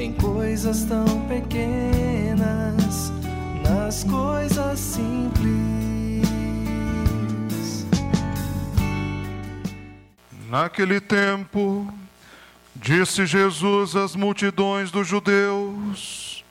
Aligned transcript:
em 0.00 0.14
coisas 0.14 0.84
tão 0.84 1.04
pequenas, 1.28 3.12
nas 3.62 4.02
coisas 4.02 4.78
simples. 4.80 6.26
Naquele 10.48 11.00
tempo, 11.00 11.92
disse 12.74 13.26
Jesus 13.26 13.94
às 13.94 14.16
multidões 14.16 14.90
dos 14.90 15.06
judeus: 15.06 16.42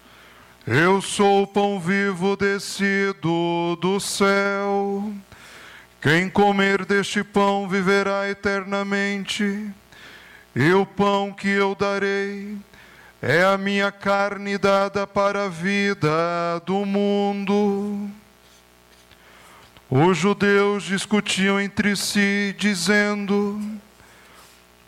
eu 0.67 1.01
sou 1.01 1.41
o 1.41 1.47
pão 1.47 1.79
vivo 1.79 2.37
descido 2.37 3.75
do 3.81 3.99
céu. 3.99 5.11
Quem 5.99 6.29
comer 6.29 6.85
deste 6.85 7.23
pão 7.23 7.67
viverá 7.67 8.29
eternamente. 8.29 9.71
E 10.55 10.71
o 10.71 10.85
pão 10.85 11.33
que 11.33 11.47
eu 11.47 11.73
darei 11.73 12.55
é 13.21 13.43
a 13.43 13.57
minha 13.57 13.91
carne 13.91 14.57
dada 14.57 15.05
para 15.05 15.45
a 15.45 15.49
vida 15.49 16.09
do 16.65 16.85
mundo. 16.85 18.09
Os 19.89 20.17
judeus 20.17 20.83
discutiam 20.83 21.59
entre 21.59 21.97
si, 21.97 22.55
dizendo: 22.57 23.59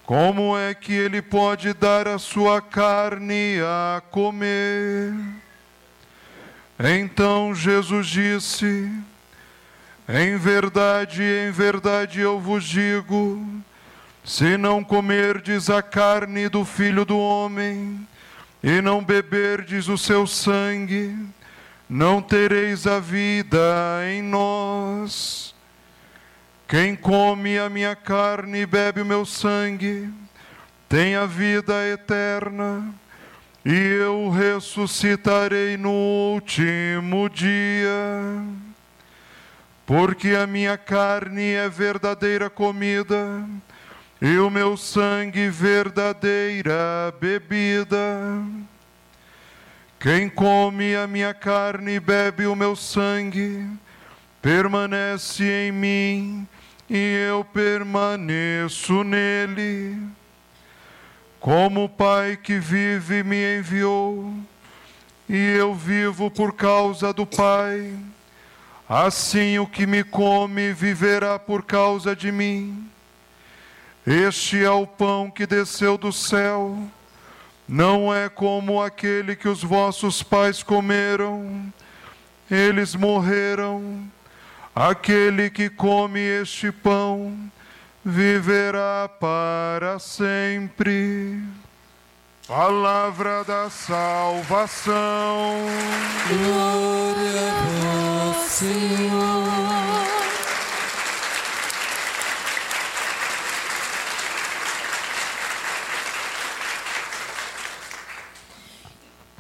Como 0.06 0.58
é 0.58 0.74
que 0.74 0.94
ele 0.94 1.22
pode 1.22 1.74
dar 1.74 2.08
a 2.08 2.18
sua 2.18 2.62
carne 2.62 3.60
a 3.62 4.02
comer? 4.10 5.14
Então 6.80 7.54
Jesus 7.54 8.08
disse: 8.08 8.90
Em 10.08 10.38
verdade, 10.38 11.22
em 11.22 11.52
verdade 11.52 12.22
eu 12.22 12.40
vos 12.40 12.64
digo, 12.64 13.46
se 14.24 14.56
não 14.56 14.86
comerdes 14.86 15.70
a 15.70 15.82
carne 15.82 16.48
do 16.48 16.64
Filho 16.64 17.04
do 17.04 17.20
Homem 17.20 18.08
e 18.64 18.82
não 18.82 19.04
beberdes 19.04 19.88
o 19.88 19.98
seu 19.98 20.28
sangue, 20.28 21.18
não 21.90 22.22
tereis 22.22 22.86
a 22.86 23.00
vida 23.00 23.60
em 24.12 24.22
nós. 24.22 25.56
Quem 26.68 26.96
come 26.96 27.58
a 27.58 27.70
minha 27.70 27.96
carne 27.96 28.60
e 28.60 28.66
bebe 28.66 29.02
o 29.02 29.06
meu 29.06 29.26
sangue, 29.26 30.10
tem 30.88 31.16
a 31.16 31.26
vida 31.26 31.74
eterna 31.88 32.94
e 33.66 33.74
eu 33.74 34.30
ressuscitarei 34.30 35.78
no 35.78 35.92
último 35.92 37.30
dia. 37.30 38.44
Porque 39.86 40.30
a 40.30 40.48
minha 40.48 40.78
carne 40.78 41.52
é 41.52 41.68
verdadeira 41.68 42.50
comida, 42.50 43.44
e 44.22 44.38
o 44.38 44.52
meu 44.52 44.78
sangue 44.78 45.50
verdadeira 45.50 47.12
bebida. 47.20 47.98
Quem 50.00 50.30
come 50.30 50.96
a 50.96 51.08
minha 51.08 51.34
carne 51.34 51.94
e 51.94 52.00
bebe 52.00 52.46
o 52.46 52.56
meu 52.56 52.76
sangue, 52.76 53.68
permanece 54.40 55.44
em 55.44 55.72
mim, 55.72 56.48
e 56.88 57.26
eu 57.28 57.44
permaneço 57.44 59.04
nele. 59.04 59.98
Como 61.40 61.86
o 61.86 61.90
Pai 61.90 62.38
que 62.38 62.60
vive 62.60 63.24
me 63.24 63.58
enviou, 63.58 64.36
e 65.28 65.56
eu 65.58 65.74
vivo 65.74 66.30
por 66.30 66.54
causa 66.54 67.12
do 67.12 67.26
Pai, 67.26 67.98
assim 68.88 69.58
o 69.58 69.66
que 69.66 69.88
me 69.88 70.04
come 70.04 70.74
viverá 70.74 71.40
por 71.40 71.64
causa 71.64 72.16
de 72.16 72.32
mim. 72.32 72.91
Este 74.06 74.64
é 74.64 74.72
o 74.72 74.88
pão 74.88 75.30
que 75.30 75.46
desceu 75.46 75.98
do 75.98 76.12
céu, 76.12 76.78
não 77.68 78.14
é 78.14 78.28
como 78.30 78.82
aquele 78.82 79.36
que 79.36 79.48
os 79.48 79.64
vossos 79.64 80.24
pais 80.24 80.64
comeram, 80.64 81.72
eles 82.50 82.96
morreram. 82.96 84.10
Aquele 84.74 85.50
que 85.50 85.70
come 85.70 86.20
este 86.20 86.72
pão, 86.72 87.38
viverá 88.04 89.10
para 89.20 90.00
sempre. 90.00 91.42
Palavra 92.48 93.44
da 93.44 93.70
salvação. 93.70 94.96
Glória 96.28 97.52
a 97.52 98.34
vós, 98.34 98.38
Senhor. 98.50 100.21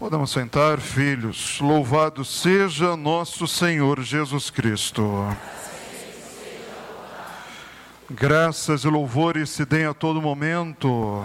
Podemos 0.01 0.31
sentar, 0.31 0.79
filhos. 0.79 1.59
Louvado 1.61 2.25
seja 2.25 2.97
nosso 2.97 3.47
Senhor 3.47 4.01
Jesus 4.01 4.49
Cristo. 4.49 5.05
Graças 8.09 8.83
e 8.83 8.87
louvores 8.87 9.51
se 9.51 9.63
deem 9.63 9.85
a 9.85 9.93
todo 9.93 10.19
momento. 10.19 11.23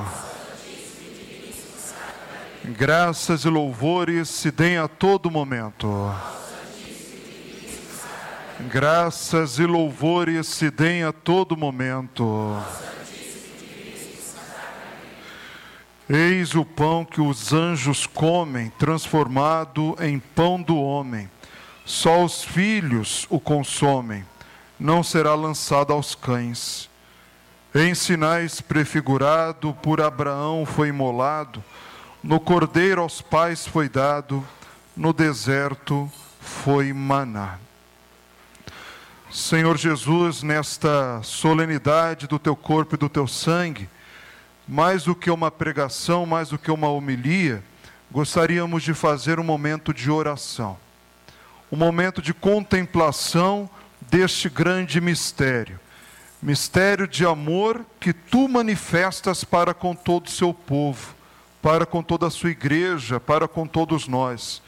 Graças 2.66 3.46
e 3.46 3.48
louvores 3.48 4.28
se 4.28 4.50
deem 4.50 4.76
a 4.76 4.86
todo 4.86 5.30
momento. 5.30 6.14
Graças 8.70 9.58
e 9.58 9.64
louvores 9.64 10.48
se 10.48 10.70
deem 10.70 11.02
a 11.02 11.14
todo 11.14 11.56
momento. 11.56 12.62
Eis 16.08 16.54
o 16.54 16.64
pão 16.64 17.04
que 17.04 17.20
os 17.20 17.52
anjos 17.52 18.06
comem, 18.06 18.70
transformado 18.78 19.96
em 20.00 20.18
pão 20.20 20.62
do 20.62 20.76
homem. 20.76 21.28
Só 21.84 22.24
os 22.24 22.44
filhos 22.44 23.26
o 23.28 23.40
consomem 23.40 24.24
não 24.78 25.02
será 25.02 25.34
lançado 25.34 25.92
aos 25.92 26.14
cães. 26.14 26.88
Em 27.74 27.94
sinais 27.94 28.60
prefigurado, 28.60 29.74
por 29.82 30.00
Abraão 30.00 30.64
foi 30.64 30.88
imolado, 30.88 31.62
no 32.22 32.40
cordeiro 32.40 33.02
aos 33.02 33.20
pais 33.20 33.66
foi 33.66 33.88
dado, 33.88 34.46
no 34.96 35.12
deserto 35.12 36.10
foi 36.40 36.92
maná. 36.92 37.58
Senhor 39.30 39.76
Jesus, 39.76 40.42
nesta 40.42 41.20
solenidade 41.22 42.26
do 42.26 42.38
teu 42.38 42.56
corpo 42.56 42.94
e 42.94 42.98
do 42.98 43.08
teu 43.08 43.26
sangue, 43.26 43.88
mais 44.66 45.04
do 45.04 45.14
que 45.14 45.30
uma 45.30 45.50
pregação, 45.50 46.26
mais 46.26 46.48
do 46.48 46.58
que 46.58 46.70
uma 46.70 46.88
homilia, 46.88 47.62
gostaríamos 48.10 48.82
de 48.82 48.94
fazer 48.94 49.38
um 49.38 49.44
momento 49.44 49.92
de 49.94 50.10
oração, 50.10 50.76
um 51.70 51.76
momento 51.76 52.20
de 52.20 52.34
contemplação 52.34 53.68
deste 54.00 54.48
grande 54.48 55.00
mistério. 55.00 55.78
Mistério 56.42 57.08
de 57.08 57.24
amor 57.24 57.84
que 57.98 58.12
tu 58.12 58.46
manifestas 58.46 59.42
para 59.42 59.72
com 59.72 59.94
todo 59.94 60.26
o 60.26 60.30
seu 60.30 60.52
povo, 60.52 61.14
para 61.62 61.86
com 61.86 62.02
toda 62.02 62.26
a 62.26 62.30
sua 62.30 62.50
igreja, 62.50 63.18
para 63.18 63.48
com 63.48 63.66
todos 63.66 64.06
nós. 64.06 64.62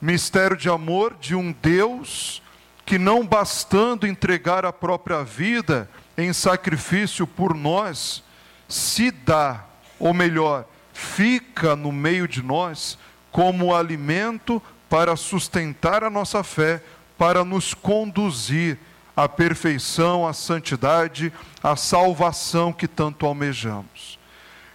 Mistério 0.00 0.56
de 0.56 0.68
amor 0.68 1.14
de 1.20 1.34
um 1.34 1.52
Deus 1.62 2.42
que, 2.84 2.98
não 2.98 3.24
bastando 3.24 4.06
entregar 4.06 4.64
a 4.64 4.72
própria 4.72 5.22
vida 5.22 5.88
em 6.16 6.32
sacrifício 6.32 7.26
por 7.26 7.54
nós, 7.54 8.23
se 8.68 9.10
dá, 9.10 9.64
ou 9.98 10.14
melhor, 10.14 10.66
fica 10.92 11.74
no 11.76 11.92
meio 11.92 12.26
de 12.26 12.42
nós 12.42 12.98
como 13.30 13.74
alimento 13.74 14.62
para 14.88 15.16
sustentar 15.16 16.04
a 16.04 16.10
nossa 16.10 16.42
fé 16.44 16.82
para 17.18 17.44
nos 17.44 17.74
conduzir 17.74 18.78
à 19.16 19.28
perfeição, 19.28 20.26
à 20.26 20.32
santidade, 20.32 21.32
à 21.62 21.76
salvação 21.76 22.72
que 22.72 22.88
tanto 22.88 23.26
almejamos. 23.26 24.18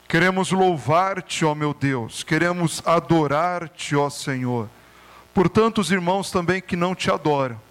Queremos 0.07 0.51
louvar-te, 0.51 1.45
ó 1.45 1.53
meu 1.53 1.73
Deus, 1.73 2.23
queremos 2.23 2.81
adorar-te, 2.85 3.95
ó 3.95 4.09
Senhor, 4.09 4.69
por 5.33 5.47
tantos 5.47 5.91
irmãos 5.91 6.31
também 6.31 6.61
que 6.61 6.75
não 6.75 6.95
te 6.95 7.11
adoram, 7.11 7.61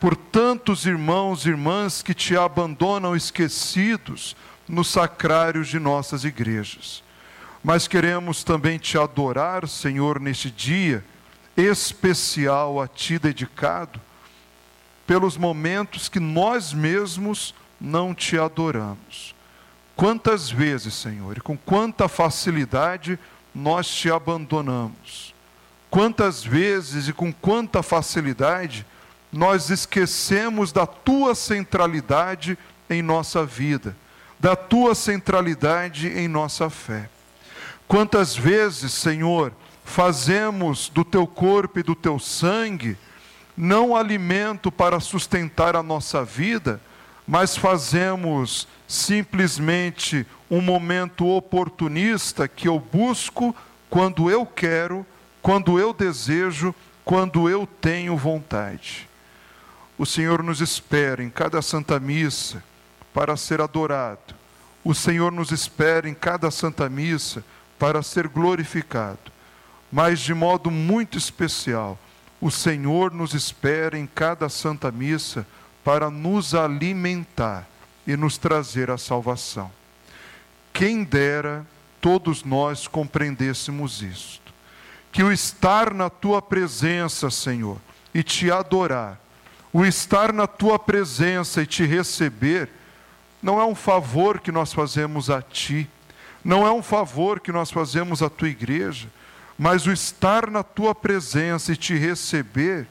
por 0.00 0.16
tantos 0.16 0.84
irmãos 0.84 1.46
e 1.46 1.50
irmãs 1.50 2.02
que 2.02 2.12
te 2.12 2.36
abandonam 2.36 3.14
esquecidos 3.14 4.34
nos 4.68 4.88
sacrários 4.88 5.68
de 5.68 5.78
nossas 5.78 6.24
igrejas. 6.24 7.02
mas 7.64 7.88
queremos 7.88 8.44
também 8.44 8.78
te 8.78 8.96
adorar, 8.96 9.66
Senhor, 9.66 10.20
neste 10.20 10.52
dia 10.52 11.04
especial 11.56 12.80
a 12.80 12.86
ti 12.86 13.18
dedicado, 13.18 14.00
pelos 15.04 15.36
momentos 15.36 16.08
que 16.08 16.20
nós 16.20 16.72
mesmos 16.72 17.54
não 17.80 18.14
te 18.14 18.38
adoramos. 18.38 19.34
Quantas 19.96 20.48
vezes, 20.50 20.94
Senhor, 20.94 21.38
e 21.38 21.40
com 21.40 21.56
quanta 21.56 22.06
facilidade 22.06 23.18
nós 23.54 23.88
te 23.88 24.10
abandonamos. 24.10 25.34
Quantas 25.88 26.44
vezes 26.44 27.08
e 27.08 27.12
com 27.12 27.32
quanta 27.32 27.82
facilidade 27.82 28.86
nós 29.32 29.70
esquecemos 29.70 30.70
da 30.72 30.86
tua 30.86 31.34
centralidade 31.34 32.58
em 32.88 33.02
nossa 33.02 33.44
vida, 33.44 33.96
da 34.38 34.54
tua 34.54 34.94
centralidade 34.94 36.08
em 36.08 36.28
nossa 36.28 36.68
fé. 36.68 37.08
Quantas 37.88 38.36
vezes, 38.36 38.92
Senhor, 38.92 39.52
fazemos 39.84 40.88
do 40.88 41.04
teu 41.04 41.26
corpo 41.26 41.78
e 41.78 41.82
do 41.82 41.94
teu 41.94 42.18
sangue 42.18 42.96
não 43.56 43.96
alimento 43.96 44.70
para 44.70 45.00
sustentar 45.00 45.76
a 45.76 45.82
nossa 45.82 46.24
vida, 46.24 46.80
mas 47.26 47.56
fazemos 47.56 48.68
simplesmente 48.86 50.26
um 50.50 50.60
momento 50.60 51.26
oportunista 51.26 52.46
que 52.46 52.68
eu 52.68 52.78
busco 52.78 53.54
quando 53.88 54.30
eu 54.30 54.44
quero, 54.44 55.06
quando 55.40 55.78
eu 55.78 55.92
desejo, 55.92 56.74
quando 57.04 57.48
eu 57.48 57.66
tenho 57.80 58.16
vontade. 58.16 59.08
O 59.96 60.04
Senhor 60.04 60.42
nos 60.42 60.60
espera 60.60 61.22
em 61.22 61.30
cada 61.30 61.62
Santa 61.62 61.98
Missa 61.98 62.62
para 63.16 63.34
ser 63.34 63.62
adorado. 63.62 64.34
O 64.84 64.94
Senhor 64.94 65.32
nos 65.32 65.50
espera 65.50 66.06
em 66.06 66.12
cada 66.12 66.50
Santa 66.50 66.86
Missa 66.86 67.42
para 67.78 68.02
ser 68.02 68.28
glorificado. 68.28 69.32
Mas 69.90 70.20
de 70.20 70.34
modo 70.34 70.70
muito 70.70 71.16
especial, 71.16 71.98
o 72.42 72.50
Senhor 72.50 73.10
nos 73.14 73.32
espera 73.32 73.98
em 73.98 74.06
cada 74.06 74.50
Santa 74.50 74.92
Missa 74.92 75.46
para 75.82 76.10
nos 76.10 76.54
alimentar 76.54 77.66
e 78.06 78.18
nos 78.18 78.36
trazer 78.36 78.90
a 78.90 78.98
salvação. 78.98 79.72
Quem 80.70 81.02
dera 81.02 81.64
todos 82.02 82.44
nós 82.44 82.86
compreendêssemos 82.86 84.02
isto. 84.02 84.52
Que 85.10 85.22
o 85.22 85.32
estar 85.32 85.94
na 85.94 86.10
tua 86.10 86.42
presença, 86.42 87.30
Senhor, 87.30 87.78
e 88.12 88.22
te 88.22 88.50
adorar, 88.50 89.18
o 89.72 89.86
estar 89.86 90.34
na 90.34 90.46
tua 90.46 90.78
presença 90.78 91.62
e 91.62 91.66
te 91.66 91.86
receber, 91.86 92.68
não 93.46 93.60
é 93.60 93.64
um 93.64 93.76
favor 93.76 94.40
que 94.40 94.50
nós 94.50 94.72
fazemos 94.72 95.30
a 95.30 95.40
ti, 95.40 95.88
não 96.44 96.66
é 96.66 96.72
um 96.72 96.82
favor 96.82 97.38
que 97.38 97.52
nós 97.52 97.70
fazemos 97.70 98.20
à 98.20 98.28
tua 98.28 98.48
igreja, 98.48 99.06
mas 99.56 99.86
o 99.86 99.92
estar 99.92 100.50
na 100.50 100.64
tua 100.64 100.96
presença 100.96 101.72
e 101.72 101.76
te 101.76 101.94
receber, 101.94 102.88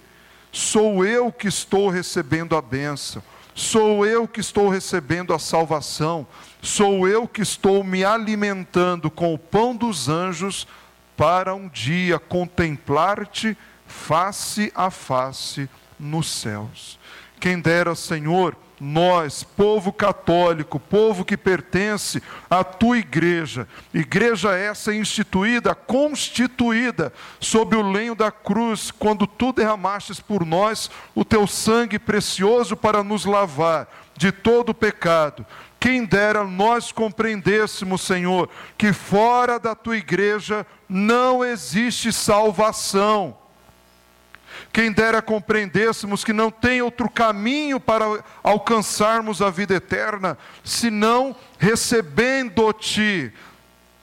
sou 0.53 1.05
eu 1.05 1.29
que 1.29 1.49
estou 1.49 1.89
recebendo 1.89 2.55
a 2.55 2.61
bênção. 2.61 3.21
Sou 3.53 4.05
eu 4.05 4.27
que 4.27 4.39
estou 4.39 4.69
recebendo 4.69 5.33
a 5.33 5.39
salvação, 5.39 6.25
sou 6.61 7.05
eu 7.07 7.25
que 7.25 7.41
estou 7.41 7.83
me 7.83 8.03
alimentando 8.03 9.09
com 9.09 9.33
o 9.33 9.37
pão 9.37 9.73
dos 9.73 10.09
anjos 10.09 10.65
para 11.17 11.53
um 11.53 11.67
dia 11.69 12.17
contemplar-te 12.17 13.57
face 13.87 14.71
a 14.73 14.89
face 14.89 15.69
nos 15.97 16.29
céus. 16.29 16.99
Quem 17.39 17.61
dera, 17.61 17.95
Senhor, 17.95 18.57
nós, 18.79 19.43
povo 19.43 19.93
católico, 19.93 20.79
povo 20.79 21.23
que 21.23 21.37
pertence 21.37 22.21
à 22.49 22.63
tua 22.63 22.97
igreja, 22.97 23.67
igreja 23.93 24.55
essa 24.55 24.93
instituída, 24.93 25.73
constituída 25.73 27.13
sob 27.39 27.75
o 27.75 27.91
lenho 27.91 28.15
da 28.15 28.31
cruz, 28.31 28.91
quando 28.91 29.25
tu 29.25 29.53
derramastes 29.53 30.19
por 30.19 30.45
nós 30.45 30.89
o 31.13 31.23
teu 31.23 31.47
sangue 31.47 31.97
precioso 31.97 32.75
para 32.75 33.03
nos 33.03 33.25
lavar 33.25 33.87
de 34.17 34.31
todo 34.31 34.69
o 34.69 34.73
pecado. 34.73 35.45
Quem 35.79 36.03
dera 36.03 36.43
nós 36.43 36.91
compreendêssemos, 36.91 38.01
Senhor, 38.01 38.49
que 38.77 38.91
fora 38.91 39.59
da 39.59 39.75
tua 39.75 39.97
igreja 39.97 40.65
não 40.89 41.43
existe 41.43 42.11
salvação 42.11 43.37
quem 44.75 44.91
dera 44.91 45.21
compreendêssemos 45.21 46.21
que 46.21 46.33
não 46.33 46.51
tem 46.51 46.81
outro 46.81 47.09
caminho 47.09 47.79
para 47.79 48.21
alcançarmos 48.43 49.41
a 49.41 49.49
vida 49.49 49.75
eterna, 49.75 50.37
senão 50.65 51.33
recebendo-te 51.57 53.31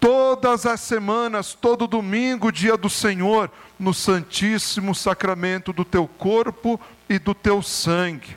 todas 0.01 0.65
as 0.65 0.81
semanas, 0.81 1.53
todo 1.53 1.87
domingo, 1.87 2.51
dia 2.51 2.75
do 2.75 2.89
Senhor, 2.89 3.51
no 3.79 3.93
santíssimo 3.93 4.95
sacramento 4.95 5.75
do 5.75 5.85
teu 5.85 6.09
corpo 6.09 6.81
e 7.07 7.19
do 7.19 7.35
teu 7.35 7.61
sangue. 7.61 8.35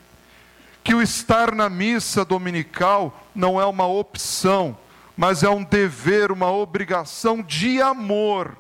Que 0.84 0.94
o 0.94 1.02
estar 1.02 1.56
na 1.56 1.70
missa 1.70 2.26
dominical 2.26 3.18
não 3.34 3.62
é 3.62 3.66
uma 3.66 3.88
opção, 3.88 4.78
mas 5.16 5.42
é 5.42 5.50
um 5.50 5.64
dever, 5.64 6.34
uma 6.34 6.52
obrigação 6.52 7.42
de 7.42 7.82
amor 7.82 8.58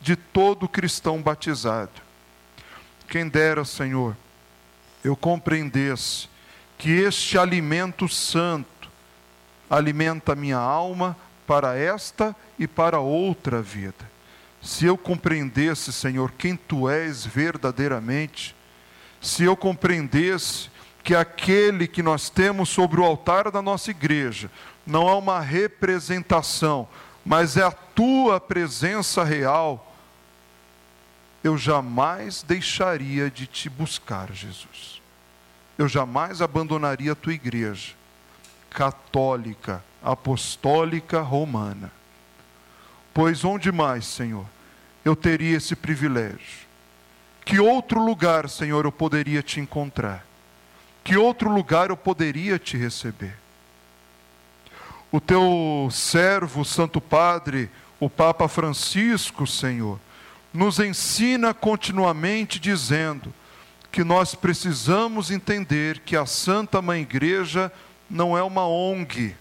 de 0.00 0.16
todo 0.16 0.66
cristão 0.66 1.20
batizado. 1.20 2.07
Quem 3.08 3.26
dera, 3.28 3.64
Senhor, 3.64 4.16
eu 5.02 5.16
compreendesse 5.16 6.28
que 6.76 6.90
este 6.90 7.38
alimento 7.38 8.08
santo 8.08 8.90
alimenta 9.68 10.34
minha 10.34 10.58
alma 10.58 11.16
para 11.46 11.76
esta 11.76 12.36
e 12.58 12.66
para 12.66 13.00
outra 13.00 13.62
vida. 13.62 14.08
Se 14.60 14.84
eu 14.84 14.98
compreendesse, 14.98 15.92
Senhor, 15.92 16.32
quem 16.36 16.54
tu 16.54 16.88
és 16.88 17.24
verdadeiramente, 17.24 18.54
se 19.20 19.44
eu 19.44 19.56
compreendesse 19.56 20.70
que 21.02 21.14
aquele 21.14 21.88
que 21.88 22.02
nós 22.02 22.28
temos 22.28 22.68
sobre 22.68 23.00
o 23.00 23.04
altar 23.04 23.50
da 23.50 23.62
nossa 23.62 23.90
igreja 23.90 24.50
não 24.86 25.08
é 25.08 25.14
uma 25.14 25.40
representação, 25.40 26.86
mas 27.24 27.56
é 27.56 27.62
a 27.62 27.70
tua 27.70 28.40
presença 28.40 29.24
real, 29.24 29.87
eu 31.42 31.56
jamais 31.56 32.42
deixaria 32.42 33.30
de 33.30 33.46
te 33.46 33.68
buscar, 33.68 34.32
Jesus. 34.32 35.00
Eu 35.76 35.88
jamais 35.88 36.42
abandonaria 36.42 37.12
a 37.12 37.16
tua 37.16 37.32
igreja, 37.32 37.92
católica, 38.70 39.82
apostólica, 40.02 41.20
romana. 41.20 41.92
Pois 43.14 43.44
onde 43.44 43.70
mais, 43.70 44.06
Senhor, 44.06 44.46
eu 45.04 45.14
teria 45.14 45.56
esse 45.56 45.76
privilégio? 45.76 46.66
Que 47.44 47.60
outro 47.60 48.04
lugar, 48.04 48.48
Senhor, 48.48 48.84
eu 48.84 48.92
poderia 48.92 49.42
te 49.42 49.60
encontrar? 49.60 50.26
Que 51.02 51.16
outro 51.16 51.50
lugar 51.50 51.90
eu 51.90 51.96
poderia 51.96 52.58
te 52.58 52.76
receber? 52.76 53.34
O 55.10 55.20
teu 55.20 55.88
servo, 55.90 56.64
Santo 56.64 57.00
Padre, 57.00 57.70
o 57.98 58.10
Papa 58.10 58.46
Francisco, 58.48 59.46
Senhor, 59.46 59.98
nos 60.52 60.78
ensina 60.78 61.52
continuamente 61.52 62.58
dizendo 62.58 63.32
que 63.90 64.04
nós 64.04 64.34
precisamos 64.34 65.30
entender 65.30 66.00
que 66.00 66.16
a 66.16 66.26
Santa 66.26 66.80
Mãe 66.80 67.02
Igreja 67.02 67.72
não 68.08 68.36
é 68.36 68.42
uma 68.42 68.66
ONG, 68.66 69.34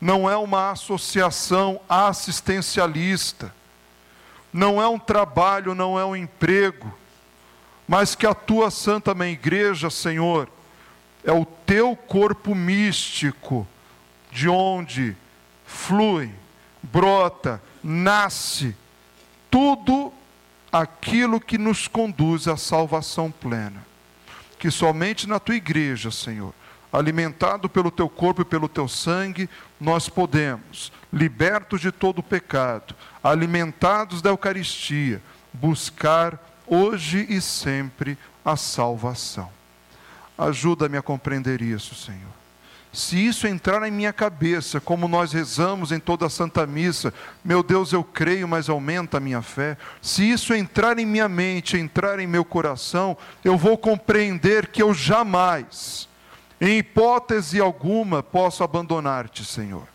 não 0.00 0.28
é 0.28 0.36
uma 0.36 0.70
associação 0.70 1.80
assistencialista, 1.88 3.54
não 4.52 4.82
é 4.82 4.86
um 4.86 4.98
trabalho, 4.98 5.74
não 5.74 5.98
é 5.98 6.04
um 6.04 6.16
emprego, 6.16 6.92
mas 7.86 8.14
que 8.14 8.26
a 8.26 8.34
tua 8.34 8.70
Santa 8.70 9.14
Mãe 9.14 9.32
Igreja, 9.32 9.90
Senhor, 9.90 10.48
é 11.24 11.32
o 11.32 11.44
teu 11.44 11.96
corpo 11.96 12.54
místico, 12.54 13.66
de 14.30 14.48
onde 14.48 15.16
flui, 15.64 16.30
brota, 16.82 17.62
nasce 17.82 18.76
tudo 19.52 20.10
aquilo 20.72 21.38
que 21.38 21.58
nos 21.58 21.86
conduz 21.86 22.48
à 22.48 22.56
salvação 22.56 23.30
plena. 23.30 23.84
Que 24.58 24.70
somente 24.70 25.28
na 25.28 25.38
tua 25.38 25.56
igreja, 25.56 26.10
Senhor, 26.10 26.54
alimentado 26.90 27.68
pelo 27.68 27.90
teu 27.90 28.08
corpo 28.08 28.40
e 28.40 28.46
pelo 28.46 28.66
teu 28.66 28.88
sangue, 28.88 29.50
nós 29.78 30.08
podemos, 30.08 30.90
libertos 31.12 31.82
de 31.82 31.92
todo 31.92 32.20
o 32.20 32.22
pecado, 32.22 32.94
alimentados 33.22 34.22
da 34.22 34.30
Eucaristia, 34.30 35.22
buscar 35.52 36.38
hoje 36.66 37.26
e 37.28 37.38
sempre 37.38 38.16
a 38.42 38.56
salvação. 38.56 39.50
Ajuda-me 40.38 40.96
a 40.96 41.02
compreender 41.02 41.60
isso, 41.60 41.94
Senhor. 41.94 42.41
Se 42.92 43.16
isso 43.16 43.46
entrar 43.46 43.82
em 43.88 43.90
minha 43.90 44.12
cabeça, 44.12 44.78
como 44.78 45.08
nós 45.08 45.32
rezamos 45.32 45.92
em 45.92 45.98
toda 45.98 46.26
a 46.26 46.30
Santa 46.30 46.66
Missa, 46.66 47.12
meu 47.42 47.62
Deus, 47.62 47.90
eu 47.90 48.04
creio, 48.04 48.46
mas 48.46 48.68
aumenta 48.68 49.16
a 49.16 49.20
minha 49.20 49.40
fé. 49.40 49.78
Se 50.02 50.30
isso 50.30 50.52
entrar 50.52 50.98
em 50.98 51.06
minha 51.06 51.26
mente, 51.26 51.78
entrar 51.78 52.20
em 52.20 52.26
meu 52.26 52.44
coração, 52.44 53.16
eu 53.42 53.56
vou 53.56 53.78
compreender 53.78 54.66
que 54.66 54.82
eu 54.82 54.92
jamais, 54.92 56.06
em 56.60 56.78
hipótese 56.78 57.58
alguma, 57.58 58.22
posso 58.22 58.62
abandonar-te, 58.62 59.42
Senhor. 59.42 59.88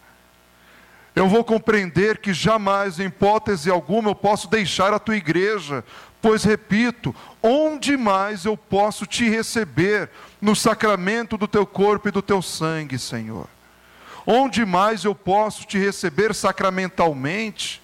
Eu 1.16 1.28
vou 1.28 1.44
compreender 1.44 2.18
que 2.18 2.34
jamais, 2.34 3.00
em 3.00 3.06
hipótese 3.06 3.70
alguma, 3.70 4.10
eu 4.10 4.16
posso 4.16 4.50
deixar 4.50 4.92
a 4.92 5.00
tua 5.00 5.18
igreja, 5.18 5.84
pois 6.20 6.44
repito, 6.44 7.16
onde 7.44 7.96
mais 7.96 8.46
eu 8.46 8.58
posso 8.58 9.06
te 9.06 9.30
receber 9.30 10.10
no 10.42 10.56
sacramento 10.56 11.38
do 11.38 11.48
teu 11.48 11.66
corpo 11.66 12.08
e 12.08 12.12
do 12.12 12.22
teu 12.22 12.42
sangue, 12.42 13.00
Senhor? 13.00 13.48
Onde 14.26 14.66
mais 14.66 15.06
eu 15.06 15.16
posso 15.16 15.66
te 15.66 15.78
receber 15.78 16.36
sacramentalmente, 16.36 17.82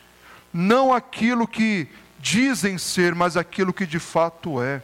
não 0.54 0.94
aquilo 0.94 1.48
que 1.48 1.88
dizem 2.20 2.78
ser, 2.78 3.16
mas 3.16 3.36
aquilo 3.36 3.74
que 3.74 3.86
de 3.86 4.00
fato 4.00 4.62
é. 4.62 4.84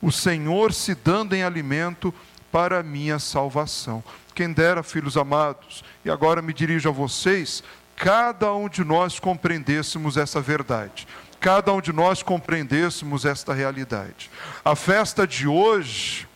O 0.00 0.12
Senhor 0.12 0.72
se 0.72 0.94
dando 0.94 1.34
em 1.34 1.42
alimento 1.42 2.14
para 2.52 2.80
a 2.80 2.82
minha 2.82 3.18
salvação. 3.18 4.04
Quem 4.34 4.52
dera, 4.52 4.82
filhos 4.82 5.16
amados, 5.16 5.82
e 6.04 6.10
agora 6.10 6.40
me 6.40 6.52
dirijo 6.52 6.88
a 6.88 6.92
vocês, 6.92 7.64
cada 7.96 8.54
um 8.54 8.68
de 8.68 8.84
nós 8.84 9.18
compreendêssemos 9.18 10.16
essa 10.16 10.40
verdade, 10.40 11.08
cada 11.40 11.72
um 11.72 11.80
de 11.80 11.92
nós 11.92 12.22
compreendêssemos 12.22 13.24
esta 13.24 13.52
realidade. 13.52 14.30
A 14.64 14.76
festa 14.76 15.26
de 15.26 15.48
hoje, 15.48 16.27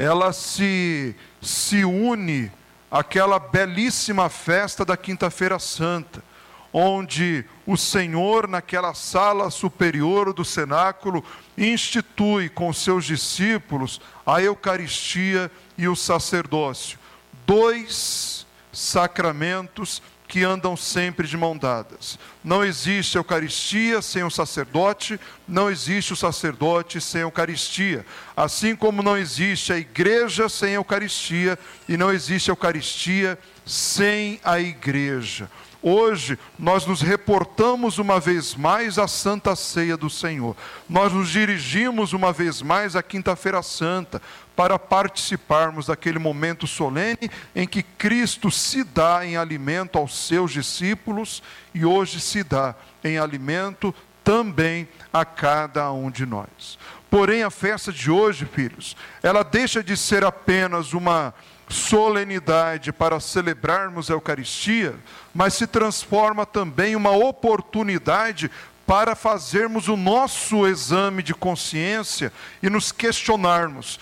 ela 0.00 0.32
se, 0.32 1.14
se 1.42 1.84
une 1.84 2.50
àquela 2.90 3.38
belíssima 3.38 4.30
festa 4.30 4.82
da 4.82 4.96
Quinta-feira 4.96 5.58
Santa, 5.58 6.24
onde 6.72 7.44
o 7.66 7.76
Senhor, 7.76 8.48
naquela 8.48 8.94
sala 8.94 9.50
superior 9.50 10.32
do 10.32 10.42
cenáculo, 10.42 11.22
institui 11.58 12.48
com 12.48 12.72
seus 12.72 13.04
discípulos 13.04 14.00
a 14.24 14.40
Eucaristia 14.40 15.52
e 15.76 15.86
o 15.86 15.94
sacerdócio. 15.94 16.98
Dois 17.46 18.46
sacramentos 18.72 20.00
que 20.30 20.44
andam 20.44 20.76
sempre 20.76 21.26
de 21.26 21.36
mão 21.36 21.58
dadas. 21.58 22.16
Não 22.44 22.64
existe 22.64 23.16
Eucaristia 23.16 24.00
sem 24.00 24.22
o 24.22 24.30
sacerdote, 24.30 25.18
não 25.46 25.68
existe 25.68 26.12
o 26.12 26.16
sacerdote 26.16 27.00
sem 27.00 27.22
a 27.22 27.24
Eucaristia. 27.24 28.06
Assim 28.36 28.76
como 28.76 29.02
não 29.02 29.18
existe 29.18 29.72
a 29.72 29.76
igreja 29.76 30.48
sem 30.48 30.70
a 30.70 30.74
Eucaristia 30.74 31.58
e 31.88 31.96
não 31.96 32.12
existe 32.12 32.48
a 32.48 32.52
Eucaristia 32.52 33.36
sem 33.66 34.38
a 34.44 34.60
igreja. 34.60 35.50
Hoje 35.82 36.38
nós 36.56 36.86
nos 36.86 37.00
reportamos 37.00 37.98
uma 37.98 38.20
vez 38.20 38.54
mais 38.54 38.98
à 38.98 39.08
Santa 39.08 39.56
Ceia 39.56 39.96
do 39.96 40.08
Senhor. 40.08 40.54
Nós 40.88 41.12
nos 41.12 41.28
dirigimos 41.28 42.12
uma 42.12 42.32
vez 42.32 42.62
mais 42.62 42.94
à 42.94 43.02
Quinta-feira 43.02 43.62
Santa 43.62 44.22
para 44.60 44.78
participarmos 44.78 45.86
daquele 45.86 46.18
momento 46.18 46.66
solene 46.66 47.30
em 47.56 47.66
que 47.66 47.82
Cristo 47.82 48.50
se 48.50 48.84
dá 48.84 49.24
em 49.24 49.34
alimento 49.34 49.96
aos 49.96 50.26
seus 50.26 50.52
discípulos 50.52 51.42
e 51.72 51.86
hoje 51.86 52.20
se 52.20 52.44
dá 52.44 52.74
em 53.02 53.16
alimento 53.16 53.94
também 54.22 54.86
a 55.10 55.24
cada 55.24 55.90
um 55.90 56.10
de 56.10 56.26
nós. 56.26 56.78
Porém, 57.08 57.42
a 57.42 57.48
festa 57.48 57.90
de 57.90 58.10
hoje, 58.10 58.44
filhos, 58.44 58.94
ela 59.22 59.42
deixa 59.42 59.82
de 59.82 59.96
ser 59.96 60.26
apenas 60.26 60.92
uma 60.92 61.32
solenidade 61.66 62.92
para 62.92 63.18
celebrarmos 63.18 64.10
a 64.10 64.12
Eucaristia, 64.12 64.94
mas 65.32 65.54
se 65.54 65.66
transforma 65.66 66.44
também 66.44 66.92
em 66.92 66.96
uma 66.96 67.12
oportunidade 67.12 68.50
para 68.86 69.14
fazermos 69.14 69.88
o 69.88 69.96
nosso 69.96 70.66
exame 70.66 71.22
de 71.22 71.32
consciência 71.32 72.30
e 72.62 72.68
nos 72.68 72.92
questionarmos: 72.92 73.98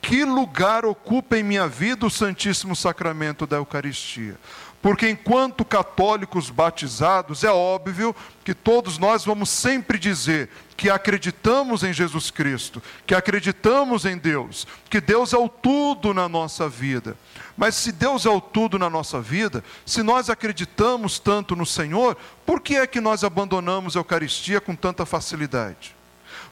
que 0.00 0.24
lugar 0.24 0.84
ocupa 0.84 1.36
em 1.36 1.42
minha 1.42 1.68
vida 1.68 2.06
o 2.06 2.10
Santíssimo 2.10 2.74
Sacramento 2.74 3.46
da 3.46 3.56
Eucaristia? 3.56 4.38
Porque 4.80 5.08
enquanto 5.08 5.64
católicos 5.64 6.50
batizados, 6.50 7.42
é 7.42 7.50
óbvio 7.50 8.14
que 8.44 8.54
todos 8.54 8.96
nós 8.96 9.24
vamos 9.24 9.50
sempre 9.50 9.98
dizer 9.98 10.48
que 10.76 10.88
acreditamos 10.88 11.82
em 11.82 11.92
Jesus 11.92 12.30
Cristo, 12.30 12.80
que 13.04 13.14
acreditamos 13.14 14.04
em 14.04 14.16
Deus, 14.16 14.68
que 14.88 15.00
Deus 15.00 15.32
é 15.32 15.36
o 15.36 15.48
tudo 15.48 16.14
na 16.14 16.28
nossa 16.28 16.68
vida. 16.68 17.16
Mas 17.56 17.74
se 17.74 17.90
Deus 17.90 18.24
é 18.24 18.30
o 18.30 18.40
tudo 18.40 18.78
na 18.78 18.88
nossa 18.88 19.20
vida, 19.20 19.64
se 19.84 20.00
nós 20.00 20.30
acreditamos 20.30 21.18
tanto 21.18 21.56
no 21.56 21.66
Senhor, 21.66 22.16
por 22.46 22.60
que 22.60 22.76
é 22.76 22.86
que 22.86 23.00
nós 23.00 23.24
abandonamos 23.24 23.96
a 23.96 23.98
Eucaristia 23.98 24.60
com 24.60 24.76
tanta 24.76 25.04
facilidade? 25.04 25.96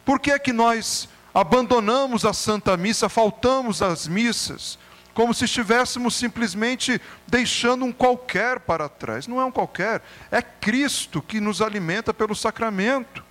Por 0.05 0.19
que 0.19 0.33
é 0.33 0.38
que 0.38 0.53
nós 0.53 1.09
abandonamos 1.37 2.25
a 2.25 2.33
Santa 2.33 2.75
Missa, 2.78 3.11
faltamos 3.11 3.83
às 3.83 4.09
missas? 4.09 4.78
como 5.12 5.33
se 5.33 5.47
estivéssemos 5.47 6.14
simplesmente 6.14 7.00
deixando 7.26 7.87
um 7.87 7.93
qualquer 7.93 8.61
para 8.61 8.87
trás. 8.87 9.26
Não 9.26 9.40
é 9.40 9.47
um 9.47 9.50
qualquer, 9.50 10.02
é 10.31 10.43
Cristo 10.43 11.23
que 11.23 11.40
nos 11.40 11.62
alimenta 11.62 12.12
pelo 12.12 12.35
sacramento. 12.35 13.25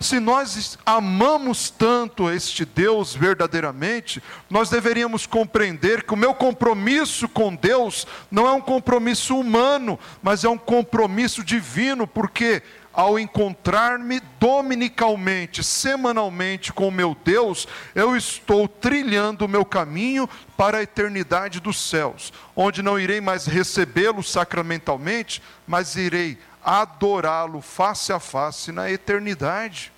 Se 0.00 0.18
nós 0.18 0.76
amamos 0.84 1.70
tanto 1.70 2.28
este 2.28 2.64
Deus 2.64 3.14
verdadeiramente, 3.14 4.20
nós 4.50 4.68
deveríamos 4.68 5.24
compreender 5.24 6.02
que 6.02 6.14
o 6.14 6.16
meu 6.16 6.34
compromisso 6.34 7.28
com 7.28 7.54
Deus 7.54 8.04
não 8.28 8.48
é 8.48 8.50
um 8.50 8.60
compromisso 8.60 9.38
humano, 9.38 9.96
mas 10.20 10.42
é 10.42 10.48
um 10.48 10.58
compromisso 10.58 11.44
divino, 11.44 12.08
porque 12.08 12.60
ao 12.96 13.18
encontrar-me 13.18 14.20
dominicalmente, 14.40 15.62
semanalmente 15.62 16.72
com 16.72 16.90
meu 16.90 17.14
Deus, 17.22 17.68
eu 17.94 18.16
estou 18.16 18.66
trilhando 18.66 19.44
o 19.44 19.48
meu 19.48 19.66
caminho 19.66 20.26
para 20.56 20.78
a 20.78 20.82
eternidade 20.82 21.60
dos 21.60 21.78
céus, 21.78 22.32
onde 22.56 22.82
não 22.82 22.98
irei 22.98 23.20
mais 23.20 23.44
recebê-lo 23.44 24.22
sacramentalmente, 24.22 25.42
mas 25.66 25.94
irei 25.94 26.38
adorá-lo 26.64 27.60
face 27.60 28.14
a 28.14 28.18
face 28.18 28.72
na 28.72 28.90
eternidade. 28.90 29.92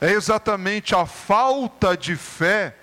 É 0.00 0.12
exatamente 0.12 0.94
a 0.94 1.04
falta 1.04 1.96
de 1.96 2.14
fé, 2.14 2.76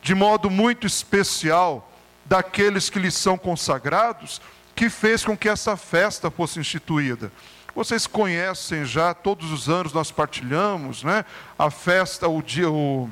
de 0.00 0.14
modo 0.14 0.48
muito 0.48 0.86
especial, 0.86 1.92
daqueles 2.24 2.88
que 2.88 2.98
lhe 2.98 3.10
são 3.10 3.36
consagrados, 3.36 4.40
que 4.74 4.88
fez 4.88 5.24
com 5.24 5.36
que 5.36 5.48
essa 5.48 5.76
festa 5.76 6.30
fosse 6.30 6.58
instituída. 6.58 7.32
Vocês 7.74 8.06
conhecem 8.06 8.84
já, 8.84 9.14
todos 9.14 9.50
os 9.50 9.68
anos 9.68 9.92
nós 9.92 10.10
partilhamos, 10.10 11.02
né? 11.02 11.24
A 11.58 11.70
festa, 11.70 12.28
o 12.28 12.42
dia, 12.42 12.70
o 12.70 13.10